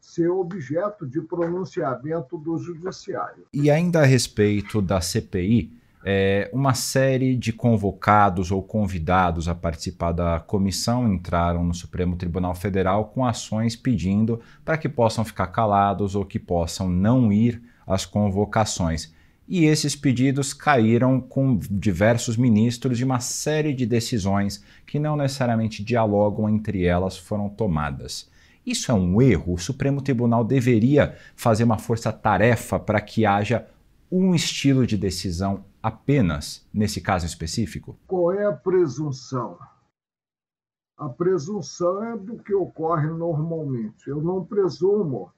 ser 0.00 0.28
objeto 0.28 1.06
de 1.06 1.20
pronunciamento 1.20 2.38
do 2.38 2.56
Judiciário. 2.58 3.44
E 3.52 3.70
ainda 3.70 4.00
a 4.00 4.04
respeito 4.04 4.80
da 4.80 5.00
CPI, 5.00 5.80
é, 6.02 6.48
uma 6.52 6.72
série 6.72 7.36
de 7.36 7.52
convocados 7.52 8.50
ou 8.50 8.62
convidados 8.62 9.48
a 9.48 9.54
participar 9.54 10.12
da 10.12 10.40
comissão 10.40 11.12
entraram 11.12 11.62
no 11.62 11.74
Supremo 11.74 12.16
Tribunal 12.16 12.54
Federal 12.54 13.06
com 13.06 13.24
ações 13.24 13.76
pedindo 13.76 14.40
para 14.64 14.78
que 14.78 14.88
possam 14.88 15.24
ficar 15.24 15.48
calados 15.48 16.14
ou 16.14 16.24
que 16.24 16.38
possam 16.38 16.88
não 16.88 17.30
ir 17.30 17.62
às 17.86 18.06
convocações. 18.06 19.12
E 19.50 19.64
esses 19.64 19.96
pedidos 19.96 20.54
caíram 20.54 21.20
com 21.20 21.58
diversos 21.58 22.36
ministros 22.36 22.96
de 22.96 23.04
uma 23.04 23.18
série 23.18 23.74
de 23.74 23.84
decisões 23.84 24.64
que 24.86 24.96
não 24.96 25.16
necessariamente 25.16 25.82
dialogam 25.82 26.48
entre 26.48 26.84
elas 26.84 27.18
foram 27.18 27.48
tomadas. 27.48 28.30
Isso 28.64 28.92
é 28.92 28.94
um 28.94 29.20
erro? 29.20 29.54
O 29.54 29.58
Supremo 29.58 30.00
Tribunal 30.00 30.44
deveria 30.44 31.16
fazer 31.34 31.64
uma 31.64 31.78
força-tarefa 31.78 32.78
para 32.78 33.00
que 33.00 33.26
haja 33.26 33.66
um 34.08 34.36
estilo 34.36 34.86
de 34.86 34.96
decisão 34.96 35.64
apenas 35.82 36.64
nesse 36.72 37.00
caso 37.00 37.26
específico? 37.26 37.98
Qual 38.06 38.32
é 38.32 38.46
a 38.46 38.52
presunção? 38.52 39.58
A 40.96 41.08
presunção 41.08 42.04
é 42.04 42.16
do 42.16 42.38
que 42.38 42.54
ocorre 42.54 43.08
normalmente. 43.08 44.06
Eu 44.06 44.22
não 44.22 44.44
presumo 44.44 45.32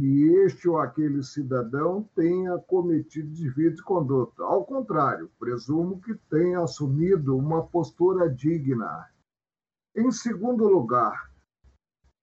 que 0.00 0.32
este 0.46 0.66
ou 0.66 0.78
aquele 0.78 1.22
cidadão 1.22 2.08
tenha 2.14 2.56
cometido 2.56 3.28
desvio 3.28 3.74
de 3.74 3.82
conduta. 3.82 4.42
Ao 4.42 4.64
contrário, 4.64 5.30
presumo 5.38 6.00
que 6.00 6.14
tenha 6.30 6.62
assumido 6.62 7.36
uma 7.36 7.66
postura 7.66 8.26
digna. 8.26 9.10
Em 9.94 10.10
segundo 10.10 10.66
lugar, 10.66 11.30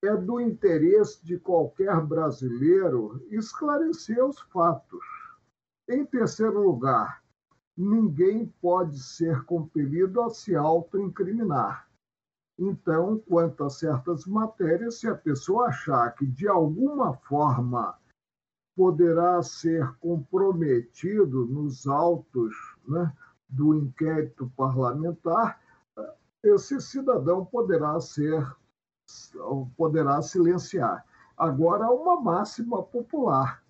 é 0.03 0.15
do 0.17 0.41
interesse 0.41 1.23
de 1.23 1.37
qualquer 1.37 2.01
brasileiro 2.01 3.23
esclarecer 3.29 4.25
os 4.25 4.39
fatos. 4.51 5.05
Em 5.87 6.03
terceiro 6.03 6.59
lugar, 6.59 7.21
ninguém 7.77 8.51
pode 8.59 8.99
ser 8.99 9.43
compelido 9.43 10.19
a 10.23 10.31
se 10.31 10.55
autoincriminar. 10.55 11.86
Então, 12.59 13.19
quanto 13.27 13.63
a 13.63 13.69
certas 13.69 14.25
matérias, 14.25 14.99
se 14.99 15.07
a 15.07 15.15
pessoa 15.15 15.67
achar 15.67 16.15
que 16.15 16.25
de 16.25 16.47
alguma 16.47 17.13
forma 17.13 17.97
poderá 18.75 19.41
ser 19.43 19.91
comprometido 19.99 21.45
nos 21.45 21.87
autos 21.87 22.55
né, 22.87 23.11
do 23.47 23.75
inquérito 23.75 24.51
parlamentar, 24.55 25.59
esse 26.43 26.79
cidadão 26.81 27.45
poderá 27.45 27.99
ser 27.99 28.45
poderá 29.77 30.21
silenciar. 30.21 31.05
Agora, 31.37 31.89
uma 31.89 32.19
máxima 32.19 32.83
popular 32.83 33.63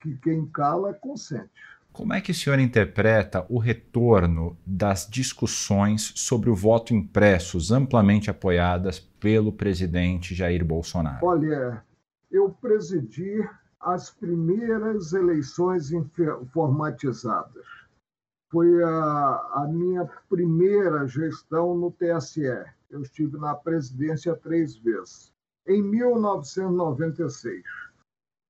que 0.00 0.16
quem 0.18 0.46
cala 0.46 0.94
consente. 0.94 1.79
Como 1.92 2.12
é 2.12 2.20
que 2.20 2.30
o 2.30 2.34
senhor 2.34 2.58
interpreta 2.58 3.44
o 3.48 3.58
retorno 3.58 4.56
das 4.64 5.08
discussões 5.08 6.12
sobre 6.16 6.48
o 6.48 6.54
voto 6.54 6.94
impressos 6.94 7.72
amplamente 7.72 8.30
apoiadas 8.30 8.98
pelo 8.98 9.52
presidente 9.52 10.34
Jair 10.34 10.64
Bolsonaro? 10.64 11.26
Olha, 11.26 11.84
eu 12.30 12.50
presidi 12.60 13.46
as 13.80 14.10
primeiras 14.10 15.12
eleições 15.12 15.90
informatizadas. 15.90 17.66
Foi 18.50 18.82
a, 18.82 18.88
a 19.54 19.68
minha 19.70 20.08
primeira 20.28 21.06
gestão 21.06 21.76
no 21.76 21.90
TSE. 21.90 22.64
Eu 22.88 23.02
estive 23.02 23.36
na 23.36 23.54
presidência 23.54 24.34
três 24.36 24.76
vezes. 24.76 25.32
Em 25.66 25.82
1996, 25.82 27.62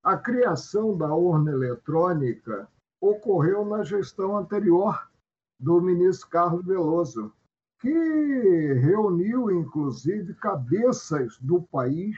a 0.02 0.16
criação 0.16 0.96
da 0.96 1.14
urna 1.14 1.50
eletrônica 1.50 2.68
ocorreu 3.00 3.64
na 3.64 3.82
gestão 3.82 4.36
anterior 4.36 5.08
do 5.58 5.80
ministro 5.80 6.28
Carlos 6.28 6.64
Veloso, 6.64 7.32
que 7.80 7.88
reuniu, 8.74 9.50
inclusive, 9.50 10.34
cabeças 10.34 11.38
do 11.40 11.62
país 11.62 12.16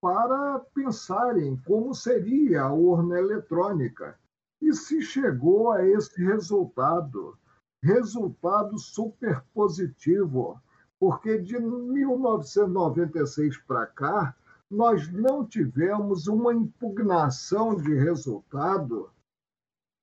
para 0.00 0.60
pensarem 0.72 1.56
como 1.66 1.92
seria 1.94 2.62
a 2.62 2.72
urna 2.72 3.18
eletrônica. 3.18 4.16
E 4.62 4.72
se 4.72 5.02
chegou 5.02 5.72
a 5.72 5.84
esse 5.84 6.24
resultado, 6.24 7.36
resultado 7.82 8.78
super 8.78 9.42
positivo, 9.52 10.60
porque 10.98 11.38
de 11.38 11.58
1996 11.58 13.56
para 13.58 13.86
cá, 13.86 14.36
nós 14.70 15.10
não 15.10 15.44
tivemos 15.44 16.28
uma 16.28 16.52
impugnação 16.52 17.74
de 17.74 17.94
resultado 17.94 19.10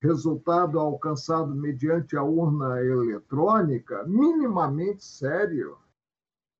resultado 0.05 0.79
alcançado 0.79 1.53
mediante 1.55 2.15
a 2.15 2.23
urna 2.23 2.79
eletrônica 2.81 4.03
minimamente 4.05 5.03
sério, 5.03 5.77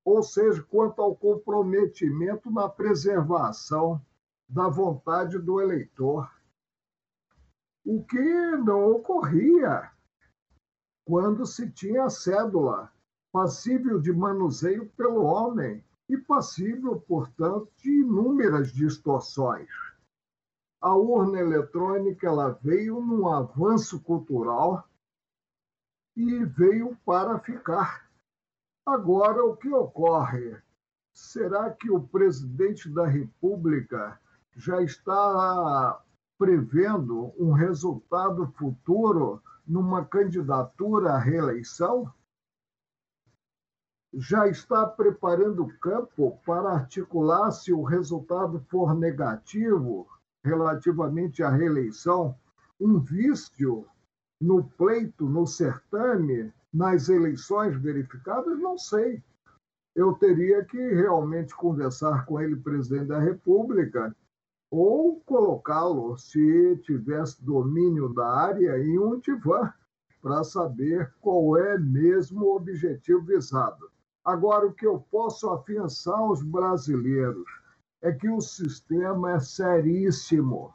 ou 0.04 0.24
seja, 0.24 0.62
quanto 0.64 1.02
ao 1.02 1.16
comprometimento 1.16 2.52
na 2.52 2.68
preservação 2.68 4.02
da 4.50 4.68
vontade 4.68 5.40
do 5.40 5.62
eleitor. 5.62 6.30
O 7.86 8.04
que 8.04 8.58
não 8.58 8.92
ocorria 8.92 9.92
quando 11.06 11.46
se 11.46 11.70
tinha 11.70 12.06
a 12.06 12.10
cédula, 12.10 12.92
passível 13.32 14.00
de 14.00 14.12
manuseio 14.12 14.90
pelo 14.98 15.24
homem 15.24 15.84
e 16.10 16.18
passível, 16.18 17.00
portanto, 17.02 17.72
de 17.78 18.02
inúmeras 18.02 18.72
distorções 18.72 19.70
a 20.86 20.94
urna 20.94 21.40
eletrônica 21.40 22.28
ela 22.28 22.52
veio 22.62 23.02
num 23.02 23.28
avanço 23.28 24.00
cultural 24.02 24.88
e 26.16 26.46
veio 26.46 26.96
para 27.04 27.40
ficar. 27.40 28.08
Agora, 28.86 29.44
o 29.44 29.58
que 29.58 29.68
ocorre? 29.74 30.62
Será 31.12 31.72
que 31.72 31.90
o 31.90 32.08
presidente 32.08 32.88
da 32.88 33.08
República 33.08 34.22
já 34.56 34.80
está 34.84 36.04
prevendo 36.38 37.34
um 37.36 37.52
resultado 37.52 38.54
futuro 38.56 39.42
numa 39.66 40.06
candidatura 40.06 41.14
à 41.14 41.18
reeleição? 41.18 42.14
Já 44.14 44.48
está 44.48 44.86
preparando 44.86 45.64
o 45.64 45.80
campo 45.80 46.40
para 46.46 46.70
articular, 46.70 47.50
se 47.50 47.74
o 47.74 47.82
resultado 47.82 48.64
for 48.70 48.94
negativo 48.94 50.08
relativamente 50.46 51.42
à 51.42 51.50
reeleição, 51.50 52.36
um 52.80 53.00
vício 53.00 53.86
no 54.40 54.64
pleito, 54.64 55.28
no 55.28 55.48
certame, 55.48 56.54
nas 56.72 57.10
eleições 57.10 57.76
verificadas? 57.82 58.60
Não 58.60 58.78
sei. 58.78 59.24
Eu 59.96 60.14
teria 60.14 60.64
que 60.64 60.78
realmente 60.78 61.56
conversar 61.56 62.26
com 62.26 62.40
ele, 62.40 62.56
presidente 62.58 63.08
da 63.08 63.20
República, 63.20 64.16
ou 64.70 65.22
colocá-lo, 65.22 66.18
se 66.18 66.78
tivesse 66.84 67.44
domínio 67.44 68.14
da 68.14 68.28
área, 68.28 68.78
em 68.78 69.00
um 69.00 69.20
divã, 69.20 69.74
para 70.22 70.44
saber 70.44 71.14
qual 71.22 71.58
é 71.58 71.78
mesmo 71.78 72.46
o 72.46 72.56
objetivo 72.56 73.22
visado. 73.22 73.90
Agora, 74.24 74.68
o 74.68 74.74
que 74.74 74.86
eu 74.86 75.00
posso 75.12 75.50
afiançar 75.50 76.18
aos 76.18 76.44
brasileiros 76.44 77.65
é 78.06 78.12
que 78.12 78.30
o 78.30 78.40
sistema 78.40 79.32
é 79.32 79.40
seríssimo. 79.40 80.72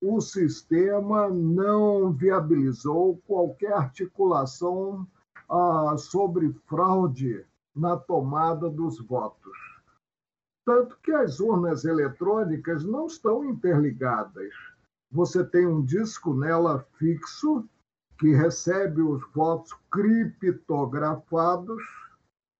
O 0.00 0.20
sistema 0.20 1.28
não 1.28 2.12
viabilizou 2.12 3.20
qualquer 3.26 3.72
articulação 3.72 5.04
ah, 5.50 5.96
sobre 5.98 6.52
fraude 6.68 7.44
na 7.74 7.96
tomada 7.96 8.70
dos 8.70 9.00
votos. 9.00 9.58
Tanto 10.64 10.96
que 11.02 11.10
as 11.10 11.40
urnas 11.40 11.84
eletrônicas 11.84 12.84
não 12.84 13.06
estão 13.06 13.44
interligadas. 13.44 14.54
Você 15.10 15.42
tem 15.44 15.66
um 15.66 15.84
disco 15.84 16.32
nela 16.32 16.86
fixo 16.96 17.68
que 18.20 18.32
recebe 18.32 19.02
os 19.02 19.20
votos 19.32 19.74
criptografados 19.90 21.82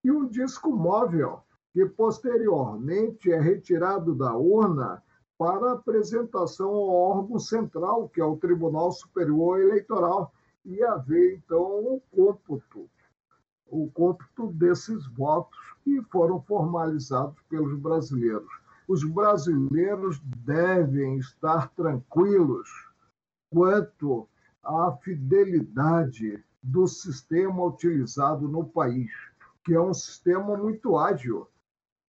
e 0.03 0.11
um 0.11 0.27
disco 0.27 0.73
móvel 0.73 1.41
que 1.73 1.87
posteriormente 1.87 3.33
é 3.33 3.41
retirado 3.41 4.15
da 4.15 4.37
urna 4.37 5.03
para 5.39 5.73
apresentação 5.73 6.69
ao 6.69 6.89
órgão 6.89 7.39
central, 7.39 8.09
que 8.09 8.21
é 8.21 8.25
o 8.25 8.37
Tribunal 8.37 8.93
Superior 8.93 9.61
Eleitoral, 9.61 10.33
e 10.65 10.83
haver 10.83 11.37
então 11.37 11.61
o 11.61 12.03
cômputo, 12.11 12.89
o 13.67 13.91
cômputo 13.91 14.49
desses 14.53 15.07
votos 15.09 15.59
que 15.83 16.01
foram 16.03 16.41
formalizados 16.43 17.37
pelos 17.49 17.77
brasileiros. 17.79 18.51
Os 18.87 19.03
brasileiros 19.03 20.21
devem 20.45 21.17
estar 21.17 21.69
tranquilos 21.71 22.69
quanto 23.51 24.29
à 24.63 24.93
fidelidade 25.03 26.45
do 26.63 26.87
sistema 26.87 27.65
utilizado 27.65 28.47
no 28.47 28.65
país, 28.65 29.11
que 29.65 29.75
é 29.75 29.81
um 29.81 29.95
sistema 29.95 30.57
muito 30.57 30.97
ágil. 30.97 31.49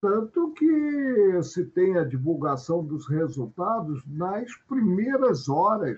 Tanto 0.04 0.52
que 0.52 1.42
se 1.44 1.64
tem 1.64 1.98
a 1.98 2.04
divulgação 2.04 2.84
dos 2.84 3.08
resultados 3.08 4.04
nas 4.06 4.54
primeiras 4.68 5.48
horas 5.48 5.98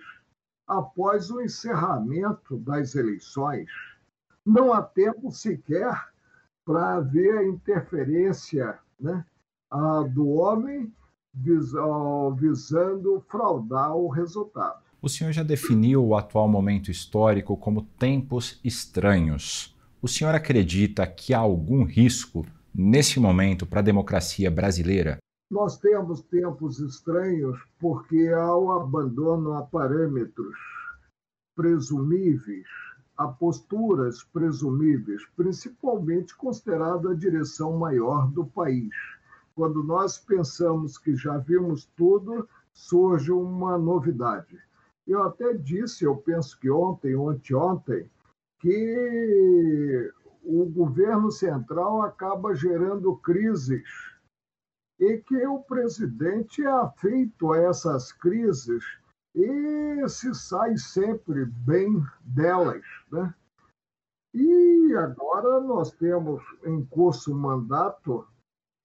após 0.67 1.31
o 1.31 1.41
encerramento 1.41 2.55
das 2.59 2.93
eleições. 2.93 3.67
Não 4.45 4.71
há 4.71 4.83
tempo 4.83 5.31
sequer 5.31 6.09
para 6.63 6.99
ver 6.99 7.35
a 7.35 7.47
interferência 7.47 8.77
né, 8.99 9.25
a, 9.71 10.03
do 10.03 10.27
homem 10.27 10.93
vis, 11.33 11.73
a, 11.73 12.29
visando 12.35 13.25
fraudar 13.27 13.95
o 13.95 14.07
resultado. 14.07 14.83
O 15.01 15.09
senhor 15.09 15.33
já 15.33 15.41
definiu 15.41 16.05
o 16.05 16.15
atual 16.15 16.47
momento 16.47 16.91
histórico 16.91 17.57
como 17.57 17.81
tempos 17.81 18.59
estranhos. 18.63 19.75
O 19.99 20.07
senhor 20.07 20.35
acredita 20.35 21.07
que 21.07 21.33
há 21.33 21.39
algum 21.39 21.83
risco 21.83 22.45
nesse 22.75 23.19
momento 23.19 23.65
para 23.65 23.79
a 23.79 23.83
democracia 23.83 24.51
brasileira? 24.51 25.17
Nós 25.49 25.77
temos 25.77 26.21
tempos 26.23 26.79
estranhos 26.79 27.57
porque 27.79 28.27
há 28.29 28.55
o 28.55 28.71
abandono 28.71 29.53
a 29.53 29.63
parâmetros 29.63 30.57
presumíveis 31.55 32.67
a 33.17 33.27
posturas 33.27 34.23
presumíveis, 34.23 35.25
principalmente 35.35 36.35
considerada 36.35 37.11
a 37.11 37.15
direção 37.15 37.77
maior 37.77 38.29
do 38.31 38.45
país. 38.45 38.93
Quando 39.55 39.83
nós 39.83 40.17
pensamos 40.17 40.97
que 40.97 41.15
já 41.15 41.37
vimos 41.37 41.85
tudo, 41.95 42.47
surge 42.73 43.31
uma 43.31 43.77
novidade. 43.77 44.59
Eu 45.07 45.23
até 45.23 45.53
disse, 45.53 46.03
eu 46.03 46.17
penso 46.17 46.59
que 46.59 46.69
ontem, 46.69 47.15
ontem, 47.15 48.09
que 48.59 50.11
o 50.45 50.65
governo 50.65 51.31
central 51.31 52.01
acaba 52.01 52.55
gerando 52.55 53.15
crises 53.17 53.83
e 54.99 55.17
que 55.17 55.45
o 55.45 55.59
presidente 55.59 56.63
é 56.63 56.71
afeito 56.71 57.51
a 57.51 57.57
essas 57.57 58.11
crises 58.13 58.83
e 59.33 60.07
se 60.07 60.33
sai 60.33 60.77
sempre 60.77 61.45
bem 61.45 62.01
delas. 62.21 62.83
Né? 63.11 63.33
E 64.33 64.95
agora 64.97 65.59
nós 65.61 65.91
temos 65.91 66.41
em 66.63 66.85
curso 66.85 67.33
um 67.33 67.37
mandato, 67.37 68.25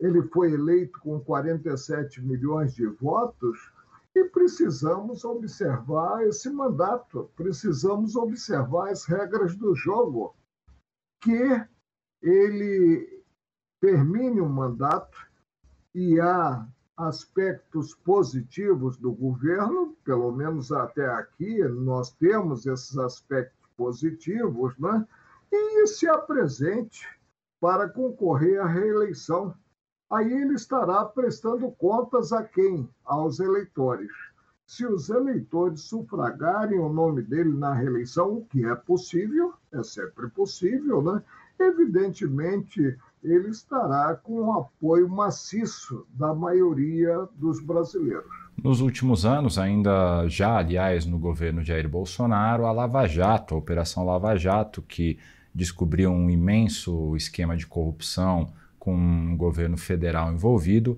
ele 0.01 0.23
foi 0.29 0.53
eleito 0.53 0.99
com 1.01 1.20
47 1.20 2.20
milhões 2.23 2.75
de 2.75 2.87
votos, 2.87 3.59
e 4.14 4.25
precisamos 4.25 5.25
observar 5.25 6.27
esse 6.27 6.51
mandato, 6.51 7.31
precisamos 7.37 8.16
observar 8.16 8.90
as 8.90 9.05
regras 9.05 9.55
do 9.55 9.75
jogo, 9.75 10.35
que 11.20 11.66
ele 12.22 13.24
termine 13.80 14.40
o 14.40 14.48
mandato 14.48 15.18
e 15.94 16.20
há 16.20 16.66
aspectos 16.96 17.94
positivos 17.94 18.96
do 18.96 19.12
governo, 19.12 19.96
pelo 20.04 20.30
menos 20.33 20.70
até 20.70 21.06
aqui 21.06 21.62
nós 21.64 22.11
temos 22.12 22.66
esses 22.66 22.96
aspectos 22.98 23.68
positivos, 23.76 24.76
né? 24.78 25.06
e 25.50 25.87
se 25.87 26.06
apresente 26.06 27.09
para 27.61 27.88
concorrer 27.88 28.61
à 28.61 28.66
reeleição. 28.66 29.54
Aí 30.11 30.33
ele 30.33 30.54
estará 30.54 31.04
prestando 31.04 31.70
contas 31.72 32.33
a 32.33 32.42
quem? 32.42 32.88
Aos 33.04 33.40
eleitores. 33.40 34.11
Se 34.70 34.87
os 34.87 35.11
eleitores 35.11 35.80
sufragarem 35.80 36.78
o 36.78 36.88
nome 36.88 37.22
dele 37.22 37.50
na 37.50 37.74
reeleição, 37.74 38.35
o 38.35 38.44
que 38.44 38.64
é 38.64 38.72
possível, 38.76 39.52
é 39.72 39.83
sempre 39.83 40.28
possível, 40.28 41.02
né? 41.02 41.20
evidentemente 41.59 42.96
ele 43.20 43.48
estará 43.48 44.14
com 44.14 44.44
o 44.44 44.52
apoio 44.52 45.09
maciço 45.09 46.06
da 46.14 46.33
maioria 46.33 47.28
dos 47.35 47.61
brasileiros. 47.61 48.30
Nos 48.62 48.80
últimos 48.80 49.26
anos, 49.26 49.59
ainda 49.59 50.28
já, 50.28 50.59
aliás, 50.59 51.04
no 51.04 51.18
governo 51.18 51.64
Jair 51.64 51.88
Bolsonaro, 51.88 52.64
a 52.64 52.70
Lava 52.70 53.09
Jato, 53.09 53.56
a 53.56 53.59
Operação 53.59 54.06
Lava 54.06 54.37
Jato, 54.37 54.83
que 54.83 55.18
descobriu 55.52 56.12
um 56.12 56.30
imenso 56.30 57.16
esquema 57.16 57.56
de 57.56 57.66
corrupção 57.66 58.52
com 58.78 58.94
um 58.94 59.37
governo 59.37 59.76
federal 59.76 60.33
envolvido, 60.33 60.96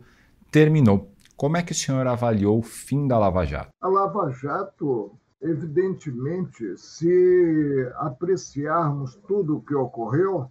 terminou. 0.50 1.11
Como 1.42 1.56
é 1.56 1.62
que 1.64 1.72
o 1.72 1.74
senhor 1.74 2.06
avaliou 2.06 2.60
o 2.60 2.62
fim 2.62 3.08
da 3.08 3.18
Lava 3.18 3.44
Jato? 3.44 3.72
A 3.80 3.88
Lava 3.88 4.30
Jato, 4.30 5.18
evidentemente, 5.40 6.78
se 6.78 7.92
apreciarmos 7.96 9.16
tudo 9.26 9.56
o 9.56 9.60
que 9.60 9.74
ocorreu, 9.74 10.48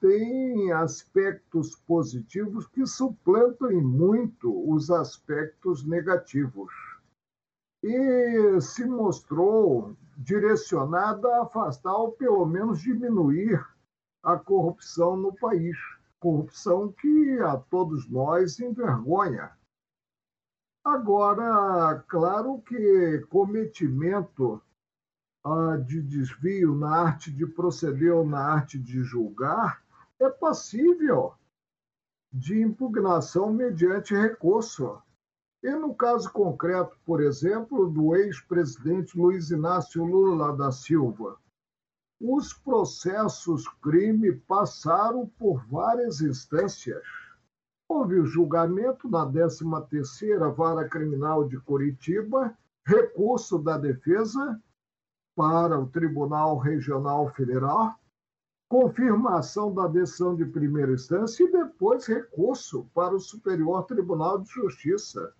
tem 0.00 0.72
aspectos 0.72 1.76
positivos 1.86 2.66
que 2.66 2.84
suplantam 2.88 3.70
em 3.70 3.80
muito 3.80 4.52
os 4.68 4.90
aspectos 4.90 5.86
negativos. 5.86 6.72
E 7.80 8.60
se 8.60 8.84
mostrou 8.84 9.96
direcionada 10.16 11.28
a 11.36 11.42
afastar 11.42 11.94
ou 11.94 12.10
pelo 12.10 12.44
menos 12.46 12.80
diminuir 12.80 13.64
a 14.24 14.36
corrupção 14.36 15.16
no 15.16 15.32
país. 15.36 15.76
Corrupção 16.18 16.90
que 16.90 17.38
a 17.42 17.56
todos 17.58 18.10
nós 18.10 18.58
envergonha. 18.58 19.52
Agora, 20.84 22.02
claro 22.08 22.62
que 22.62 23.18
cometimento 23.28 24.62
de 25.86 26.02
desvio 26.02 26.74
na 26.74 26.90
arte 26.90 27.30
de 27.30 27.46
proceder 27.46 28.14
ou 28.14 28.26
na 28.26 28.40
arte 28.40 28.78
de 28.78 29.02
julgar 29.02 29.82
é 30.18 30.28
passível 30.28 31.34
de 32.32 32.60
impugnação 32.60 33.52
mediante 33.52 34.14
recurso. 34.14 35.02
E 35.62 35.70
no 35.70 35.94
caso 35.94 36.32
concreto, 36.32 36.96
por 37.04 37.20
exemplo, 37.20 37.90
do 37.90 38.16
ex-presidente 38.16 39.18
Luiz 39.18 39.50
Inácio 39.50 40.04
Lula 40.04 40.56
da 40.56 40.72
Silva, 40.72 41.38
os 42.20 42.54
processos 42.54 43.68
crime 43.82 44.32
passaram 44.32 45.26
por 45.38 45.62
várias 45.66 46.20
instâncias. 46.20 47.02
Houve 47.90 48.20
o 48.20 48.24
julgamento 48.24 49.10
na 49.10 49.26
13ª 49.26 50.54
Vara 50.54 50.88
Criminal 50.88 51.48
de 51.48 51.58
Curitiba, 51.58 52.56
recurso 52.86 53.58
da 53.58 53.76
defesa 53.76 54.62
para 55.34 55.76
o 55.76 55.88
Tribunal 55.88 56.56
Regional 56.56 57.28
Federal, 57.34 57.98
confirmação 58.68 59.74
da 59.74 59.88
decisão 59.88 60.36
de 60.36 60.44
primeira 60.44 60.92
instância 60.92 61.42
e 61.42 61.50
depois 61.50 62.06
recurso 62.06 62.88
para 62.94 63.12
o 63.12 63.18
Superior 63.18 63.84
Tribunal 63.86 64.38
de 64.38 64.48
Justiça. 64.48 65.34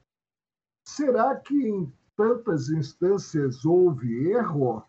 Será 0.84 1.36
que 1.36 1.54
em 1.54 1.92
tantas 2.16 2.68
instâncias 2.68 3.64
houve 3.64 4.28
erro? 4.28 4.82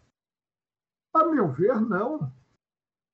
A 1.14 1.28
meu 1.28 1.52
ver, 1.52 1.80
não. 1.80 2.34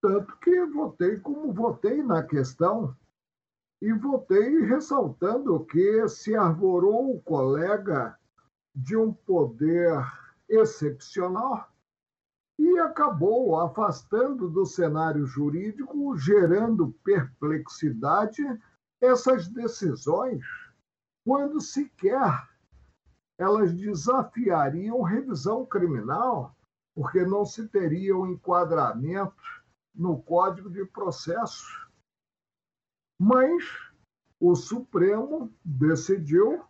Tanto 0.01 0.37
que 0.37 0.65
votei 0.67 1.19
como 1.19 1.51
votei 1.51 2.01
na 2.01 2.23
questão. 2.23 2.95
E 3.81 3.93
votei 3.93 4.61
ressaltando 4.65 5.65
que 5.65 6.07
se 6.07 6.35
arvorou 6.35 7.15
o 7.15 7.21
colega 7.21 8.17
de 8.75 8.97
um 8.97 9.13
poder 9.13 10.03
excepcional 10.49 11.69
e 12.57 12.79
acabou 12.79 13.59
afastando 13.59 14.49
do 14.49 14.65
cenário 14.65 15.25
jurídico, 15.25 16.17
gerando 16.17 16.91
perplexidade 17.03 18.43
essas 18.99 19.47
decisões, 19.47 20.43
quando 21.23 21.61
sequer 21.61 22.47
elas 23.37 23.71
desafiariam 23.73 25.03
revisão 25.03 25.63
criminal, 25.65 26.55
porque 26.95 27.23
não 27.23 27.45
se 27.45 27.67
teria 27.67 28.17
um 28.17 28.25
enquadramento 28.25 29.35
no 29.93 30.19
Código 30.23 30.69
de 30.71 30.83
Processo. 30.85 31.86
Mas 33.19 33.63
o 34.39 34.55
Supremo 34.55 35.51
decidiu 35.63 36.63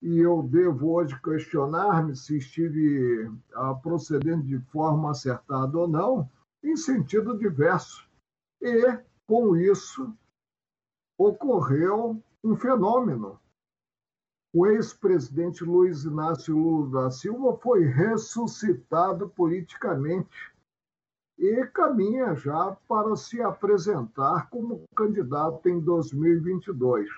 e 0.00 0.18
eu 0.18 0.42
devo 0.44 0.92
hoje 0.92 1.20
questionar-me 1.20 2.14
se 2.14 2.38
estive 2.38 3.30
ah, 3.54 3.74
procedendo 3.74 4.44
de 4.44 4.60
forma 4.70 5.10
acertada 5.10 5.76
ou 5.76 5.88
não, 5.88 6.30
em 6.62 6.76
sentido 6.76 7.36
diverso. 7.36 8.08
E, 8.62 8.96
com 9.26 9.56
isso, 9.56 10.16
ocorreu 11.18 12.22
um 12.44 12.56
fenômeno. 12.56 13.40
O 14.54 14.66
ex-presidente 14.66 15.64
Luiz 15.64 16.04
Inácio 16.04 16.56
Lula 16.56 17.02
da 17.02 17.10
Silva 17.10 17.58
foi 17.58 17.84
ressuscitado 17.84 19.28
politicamente 19.28 20.56
e 21.38 21.64
caminha 21.66 22.34
já 22.34 22.76
para 22.88 23.14
se 23.14 23.40
apresentar 23.40 24.48
como 24.50 24.82
candidato 24.94 25.68
em 25.68 25.78
2022 25.80 27.08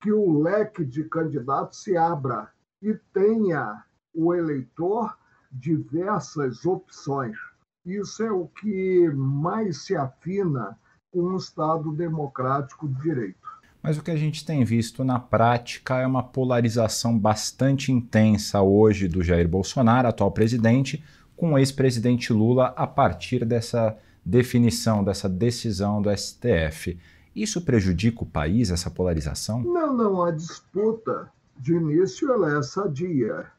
que 0.00 0.12
o 0.12 0.42
leque 0.42 0.84
de 0.84 1.04
candidatos 1.04 1.82
se 1.82 1.96
abra 1.96 2.50
e 2.82 2.92
tenha 3.14 3.82
o 4.14 4.34
eleitor 4.34 5.16
diversas 5.50 6.66
opções. 6.66 7.38
Isso 7.86 8.22
é 8.22 8.30
o 8.30 8.46
que 8.46 9.08
mais 9.14 9.86
se 9.86 9.96
afina 9.96 10.78
com 11.10 11.22
um 11.22 11.36
Estado 11.36 11.90
democrático 11.92 12.86
de 12.86 13.00
direito. 13.00 13.54
Mas 13.82 13.96
o 13.96 14.02
que 14.02 14.10
a 14.10 14.16
gente 14.16 14.44
tem 14.44 14.62
visto 14.64 15.04
na 15.04 15.18
prática 15.18 15.98
é 15.98 16.06
uma 16.06 16.22
polarização 16.22 17.18
bastante 17.18 17.90
intensa 17.90 18.60
hoje 18.60 19.08
do 19.08 19.22
Jair 19.22 19.48
Bolsonaro, 19.48 20.08
atual 20.08 20.32
presidente, 20.32 21.02
com 21.36 21.52
o 21.52 21.58
ex-presidente 21.58 22.32
Lula 22.32 22.68
a 22.76 22.86
partir 22.86 23.44
dessa 23.44 23.96
definição, 24.24 25.04
dessa 25.04 25.28
decisão 25.28 26.00
do 26.00 26.10
STF. 26.16 26.98
Isso 27.34 27.64
prejudica 27.64 28.22
o 28.22 28.30
país, 28.30 28.70
essa 28.70 28.90
polarização? 28.90 29.62
Não, 29.62 29.92
não. 29.92 30.22
A 30.22 30.30
disputa, 30.30 31.30
de 31.58 31.74
início, 31.74 32.32
ela 32.32 32.58
é 32.58 32.62
sadia. 32.62 33.50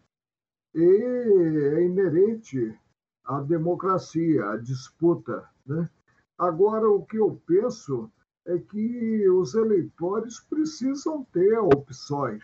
E 0.74 0.84
é 0.84 1.84
inerente 1.84 2.78
à 3.26 3.40
democracia, 3.42 4.50
à 4.50 4.58
disputa. 4.58 5.44
Né? 5.66 5.90
Agora, 6.38 6.90
o 6.90 7.06
que 7.06 7.18
eu 7.18 7.42
penso 7.46 8.10
é 8.46 8.58
que 8.58 9.30
os 9.30 9.56
eleitores 9.56 10.40
precisam 10.40 11.26
ter 11.34 11.58
opções. 11.60 12.44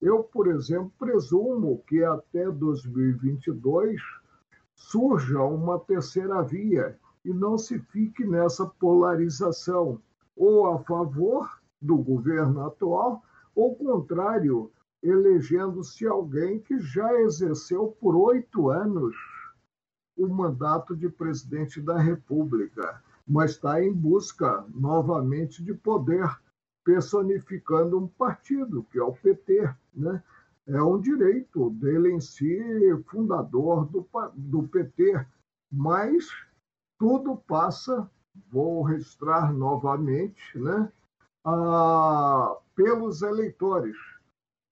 Eu, 0.00 0.22
por 0.22 0.48
exemplo, 0.48 0.92
presumo 0.98 1.82
que 1.86 2.02
até 2.04 2.50
2022 2.50 4.00
surja 4.78 5.42
uma 5.42 5.78
terceira 5.78 6.40
via 6.42 6.98
e 7.24 7.32
não 7.34 7.58
se 7.58 7.78
fique 7.78 8.24
nessa 8.24 8.64
polarização 8.64 10.00
ou 10.36 10.72
a 10.72 10.78
favor 10.78 11.60
do 11.82 11.98
governo 11.98 12.64
atual, 12.64 13.22
ou 13.54 13.74
contrário, 13.74 14.70
elegendo-se 15.02 16.06
alguém 16.06 16.60
que 16.60 16.78
já 16.78 17.12
exerceu 17.20 17.88
por 18.00 18.16
oito 18.16 18.70
anos 18.70 19.14
o 20.16 20.26
mandato 20.28 20.96
de 20.96 21.08
presidente 21.08 21.80
da 21.80 21.98
República, 21.98 23.02
mas 23.26 23.52
está 23.52 23.82
em 23.82 23.92
busca 23.92 24.64
novamente 24.74 25.62
de 25.62 25.74
poder, 25.74 26.28
personificando 26.84 27.98
um 27.98 28.08
partido, 28.08 28.84
que 28.90 28.98
é 28.98 29.02
o 29.02 29.12
PT. 29.12 29.72
Né? 29.94 30.22
É 30.68 30.82
um 30.82 31.00
direito 31.00 31.70
dele 31.70 32.12
em 32.12 32.20
si, 32.20 32.60
fundador 33.06 33.86
do, 33.86 34.06
do 34.36 34.68
PT, 34.68 35.26
mas 35.72 36.28
tudo 36.98 37.36
passa 37.36 38.08
vou 38.50 38.82
registrar 38.82 39.52
novamente, 39.52 40.58
né, 40.58 40.90
ah, 41.44 42.56
pelos 42.74 43.22
eleitores, 43.22 43.96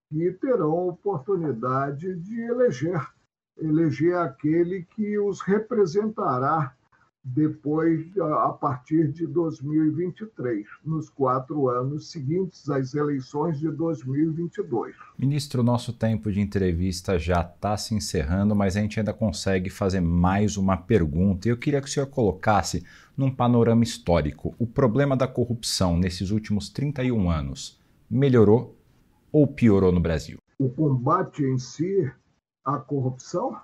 que 0.09 0.33
terão 0.33 0.89
oportunidade 0.89 2.15
de 2.17 2.41
eleger, 2.43 3.11
eleger 3.59 4.17
aquele 4.17 4.85
que 4.85 5.19
os 5.19 5.41
representará 5.41 6.75
depois, 7.29 8.07
a 8.19 8.51
partir 8.51 9.11
de 9.11 9.27
2023, 9.27 10.65
nos 10.85 11.11
quatro 11.11 11.69
anos 11.69 12.09
seguintes 12.13 12.71
às 12.71 12.95
eleições 12.95 13.59
de 13.59 13.69
2022. 13.69 14.95
Ministro, 15.19 15.61
nosso 15.65 15.93
tempo 15.93 16.31
de 16.31 16.41
entrevista 16.41 17.19
já 17.19 17.41
está 17.41 17.77
se 17.77 17.97
encerrando, 17.97 18.55
mas 18.55 18.77
a 18.77 18.81
gente 18.81 19.01
ainda 19.01 19.13
consegue 19.13 19.69
fazer 19.69 20.01
mais 20.01 20.57
uma 20.57 20.77
pergunta. 20.77 21.49
Eu 21.49 21.57
queria 21.57 21.81
que 21.81 21.89
o 21.89 21.91
senhor 21.91 22.07
colocasse 22.07 22.85
num 23.17 23.31
panorama 23.31 23.83
histórico 23.83 24.55
o 24.57 24.67
problema 24.67 25.17
da 25.17 25.27
corrupção 25.27 25.99
nesses 25.99 26.31
últimos 26.31 26.69
31 26.69 27.29
anos 27.29 27.81
melhorou 28.09 28.79
ou 29.33 29.49
piorou 29.49 29.91
no 29.91 29.99
Brasil? 29.99 30.39
O 30.61 30.69
combate 30.69 31.43
em 31.43 31.59
si 31.59 32.09
à 32.65 32.79
corrupção 32.79 33.57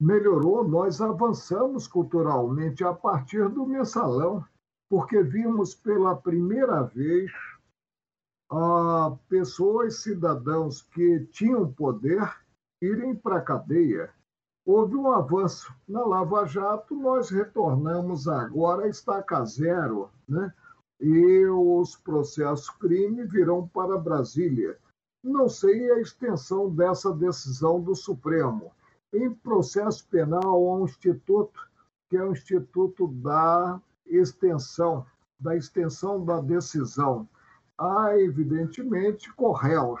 melhorou, 0.00 0.66
nós 0.66 1.00
avançamos 1.00 1.86
culturalmente 1.86 2.84
a 2.84 2.92
partir 2.92 3.48
do 3.48 3.66
mensalão, 3.66 4.44
porque 4.88 5.22
vimos 5.22 5.74
pela 5.74 6.16
primeira 6.16 6.82
vez 6.82 7.30
ah, 8.50 9.16
pessoas, 9.28 10.02
cidadãos 10.02 10.82
que 10.82 11.20
tinham 11.32 11.72
poder 11.72 12.20
irem 12.80 13.14
para 13.14 13.38
a 13.38 13.42
cadeia. 13.42 14.12
Houve 14.66 14.96
um 14.96 15.10
avanço. 15.10 15.74
Na 15.86 16.04
Lava 16.04 16.46
Jato, 16.46 16.94
nós 16.94 17.30
retornamos 17.30 18.26
agora 18.28 18.84
a 18.84 18.88
estaca 18.88 19.44
zero, 19.44 20.10
né? 20.28 20.52
e 21.00 21.44
os 21.46 21.96
processos 21.96 22.70
crime 22.70 23.24
virão 23.24 23.68
para 23.68 23.98
Brasília. 23.98 24.78
Não 25.22 25.48
sei 25.48 25.90
a 25.90 26.00
extensão 26.00 26.70
dessa 26.70 27.12
decisão 27.12 27.80
do 27.80 27.94
Supremo 27.94 28.72
em 29.14 29.32
processo 29.32 30.06
penal, 30.08 30.42
há 30.42 30.76
um 30.78 30.84
instituto 30.84 31.60
que 32.10 32.16
é 32.16 32.22
o 32.22 32.32
Instituto 32.32 33.08
da 33.08 33.80
Extensão, 34.06 35.06
da 35.40 35.56
extensão 35.56 36.24
da 36.24 36.40
decisão. 36.40 37.28
Há, 37.78 38.18
evidentemente, 38.18 39.32
correios 39.32 40.00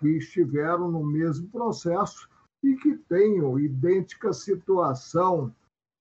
que 0.00 0.08
estiveram 0.08 0.90
no 0.90 1.04
mesmo 1.04 1.48
processo 1.48 2.28
e 2.62 2.74
que 2.76 2.96
tenham 3.08 3.58
idêntica 3.58 4.32
situação 4.32 5.54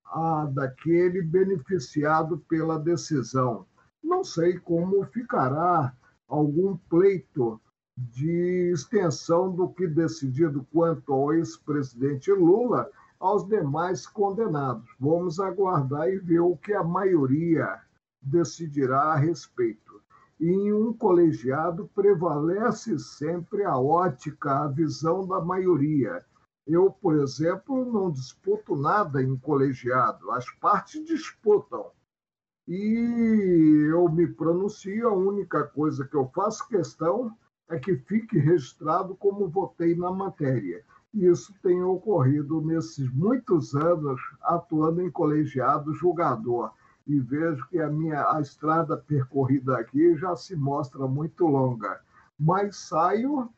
à 0.06 0.46
daquele 0.46 1.22
beneficiado 1.22 2.38
pela 2.48 2.80
decisão. 2.80 3.66
Não 4.04 4.24
sei 4.24 4.60
como 4.60 5.06
ficará 5.06 5.94
algum 6.28 6.78
pleito 6.90 7.60
de 7.98 8.72
extensão 8.72 9.52
do 9.52 9.70
que 9.70 9.88
decidido 9.88 10.66
quanto 10.72 11.14
ao 11.14 11.34
ex-presidente 11.34 12.32
Lula 12.32 12.90
aos 13.20 13.48
demais 13.48 14.06
condenados. 14.08 14.90
Vamos 15.00 15.40
aguardar 15.40 16.10
e 16.10 16.18
ver 16.18 16.40
o 16.40 16.58
que 16.58 16.74
a 16.74 16.84
maioria 16.84 17.82
decidirá 18.22 19.14
a 19.14 19.16
respeito. 19.16 20.02
E 20.40 20.48
em 20.48 20.74
um 20.74 20.92
colegiado 20.92 21.90
prevalece 21.94 22.98
sempre 23.00 23.64
a 23.64 23.78
ótica, 23.78 24.64
a 24.64 24.68
visão 24.68 25.26
da 25.28 25.40
maioria. 25.40 26.26
Eu, 26.66 26.92
por 26.92 27.16
exemplo, 27.16 27.86
não 27.86 28.12
disputo 28.12 28.76
nada 28.76 29.22
em 29.22 29.38
colegiado, 29.38 30.32
as 30.32 30.50
partes 30.56 31.06
disputam. 31.06 31.92
E 32.68 33.88
eu 33.90 34.10
me 34.10 34.28
pronuncio, 34.28 35.08
a 35.08 35.14
única 35.14 35.66
coisa 35.66 36.06
que 36.08 36.16
eu 36.16 36.30
faço 36.34 36.68
questão 36.68 37.38
é 37.74 37.80
que 37.80 37.96
fique 37.96 38.38
registrado 38.38 39.16
como 39.16 39.50
votei 39.50 39.96
na 39.96 40.12
matéria. 40.12 40.84
Isso 41.14 41.54
tem 41.62 41.84
ocorrido 41.84 42.62
nesses 42.62 43.12
muitos 43.14 43.76
anos 43.76 44.20
atuando 44.42 45.02
em 45.02 45.12
colegiado 45.12 45.94
julgador. 45.94 46.72
E 47.06 47.20
vejo 47.20 47.68
que 47.70 47.80
a 47.80 47.90
minha 47.90 48.30
a 48.30 48.40
estrada 48.40 48.96
percorrida 48.96 49.78
aqui 49.78 50.16
já 50.16 50.36
se 50.36 50.56
mostra 50.56 51.06
muito 51.08 51.46
longa. 51.46 52.00
Mas 52.40 52.78
saio 52.78 53.50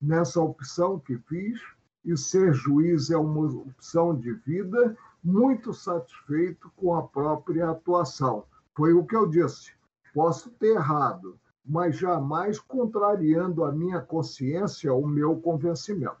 nessa 0.00 0.40
opção 0.40 0.98
que 0.98 1.16
fiz, 1.18 1.60
e 2.04 2.16
ser 2.16 2.52
juiz 2.52 3.10
é 3.10 3.16
uma 3.16 3.46
opção 3.46 4.16
de 4.16 4.32
vida, 4.32 4.96
muito 5.22 5.72
satisfeito 5.72 6.70
com 6.76 6.94
a 6.94 7.02
própria 7.02 7.70
atuação. 7.70 8.44
Foi 8.74 8.92
o 8.94 9.04
que 9.04 9.14
eu 9.14 9.26
disse. 9.26 9.72
Posso 10.14 10.50
ter 10.52 10.74
errado, 10.74 11.38
mas 11.70 11.96
jamais 11.96 12.58
contrariando 12.58 13.64
a 13.64 13.70
minha 13.70 14.00
consciência, 14.00 14.92
o 14.92 15.06
meu 15.06 15.36
convencimento. 15.36 16.18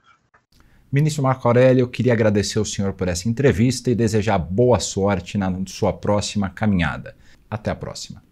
Ministro 0.92 1.24
Marco 1.24 1.46
Aurélio, 1.48 1.82
eu 1.82 1.88
queria 1.88 2.12
agradecer 2.12 2.58
ao 2.58 2.64
senhor 2.64 2.92
por 2.92 3.08
essa 3.08 3.28
entrevista 3.28 3.90
e 3.90 3.94
desejar 3.94 4.38
boa 4.38 4.78
sorte 4.78 5.36
na 5.36 5.52
sua 5.66 5.92
próxima 5.92 6.48
caminhada. 6.50 7.16
Até 7.50 7.70
a 7.72 7.74
próxima. 7.74 8.22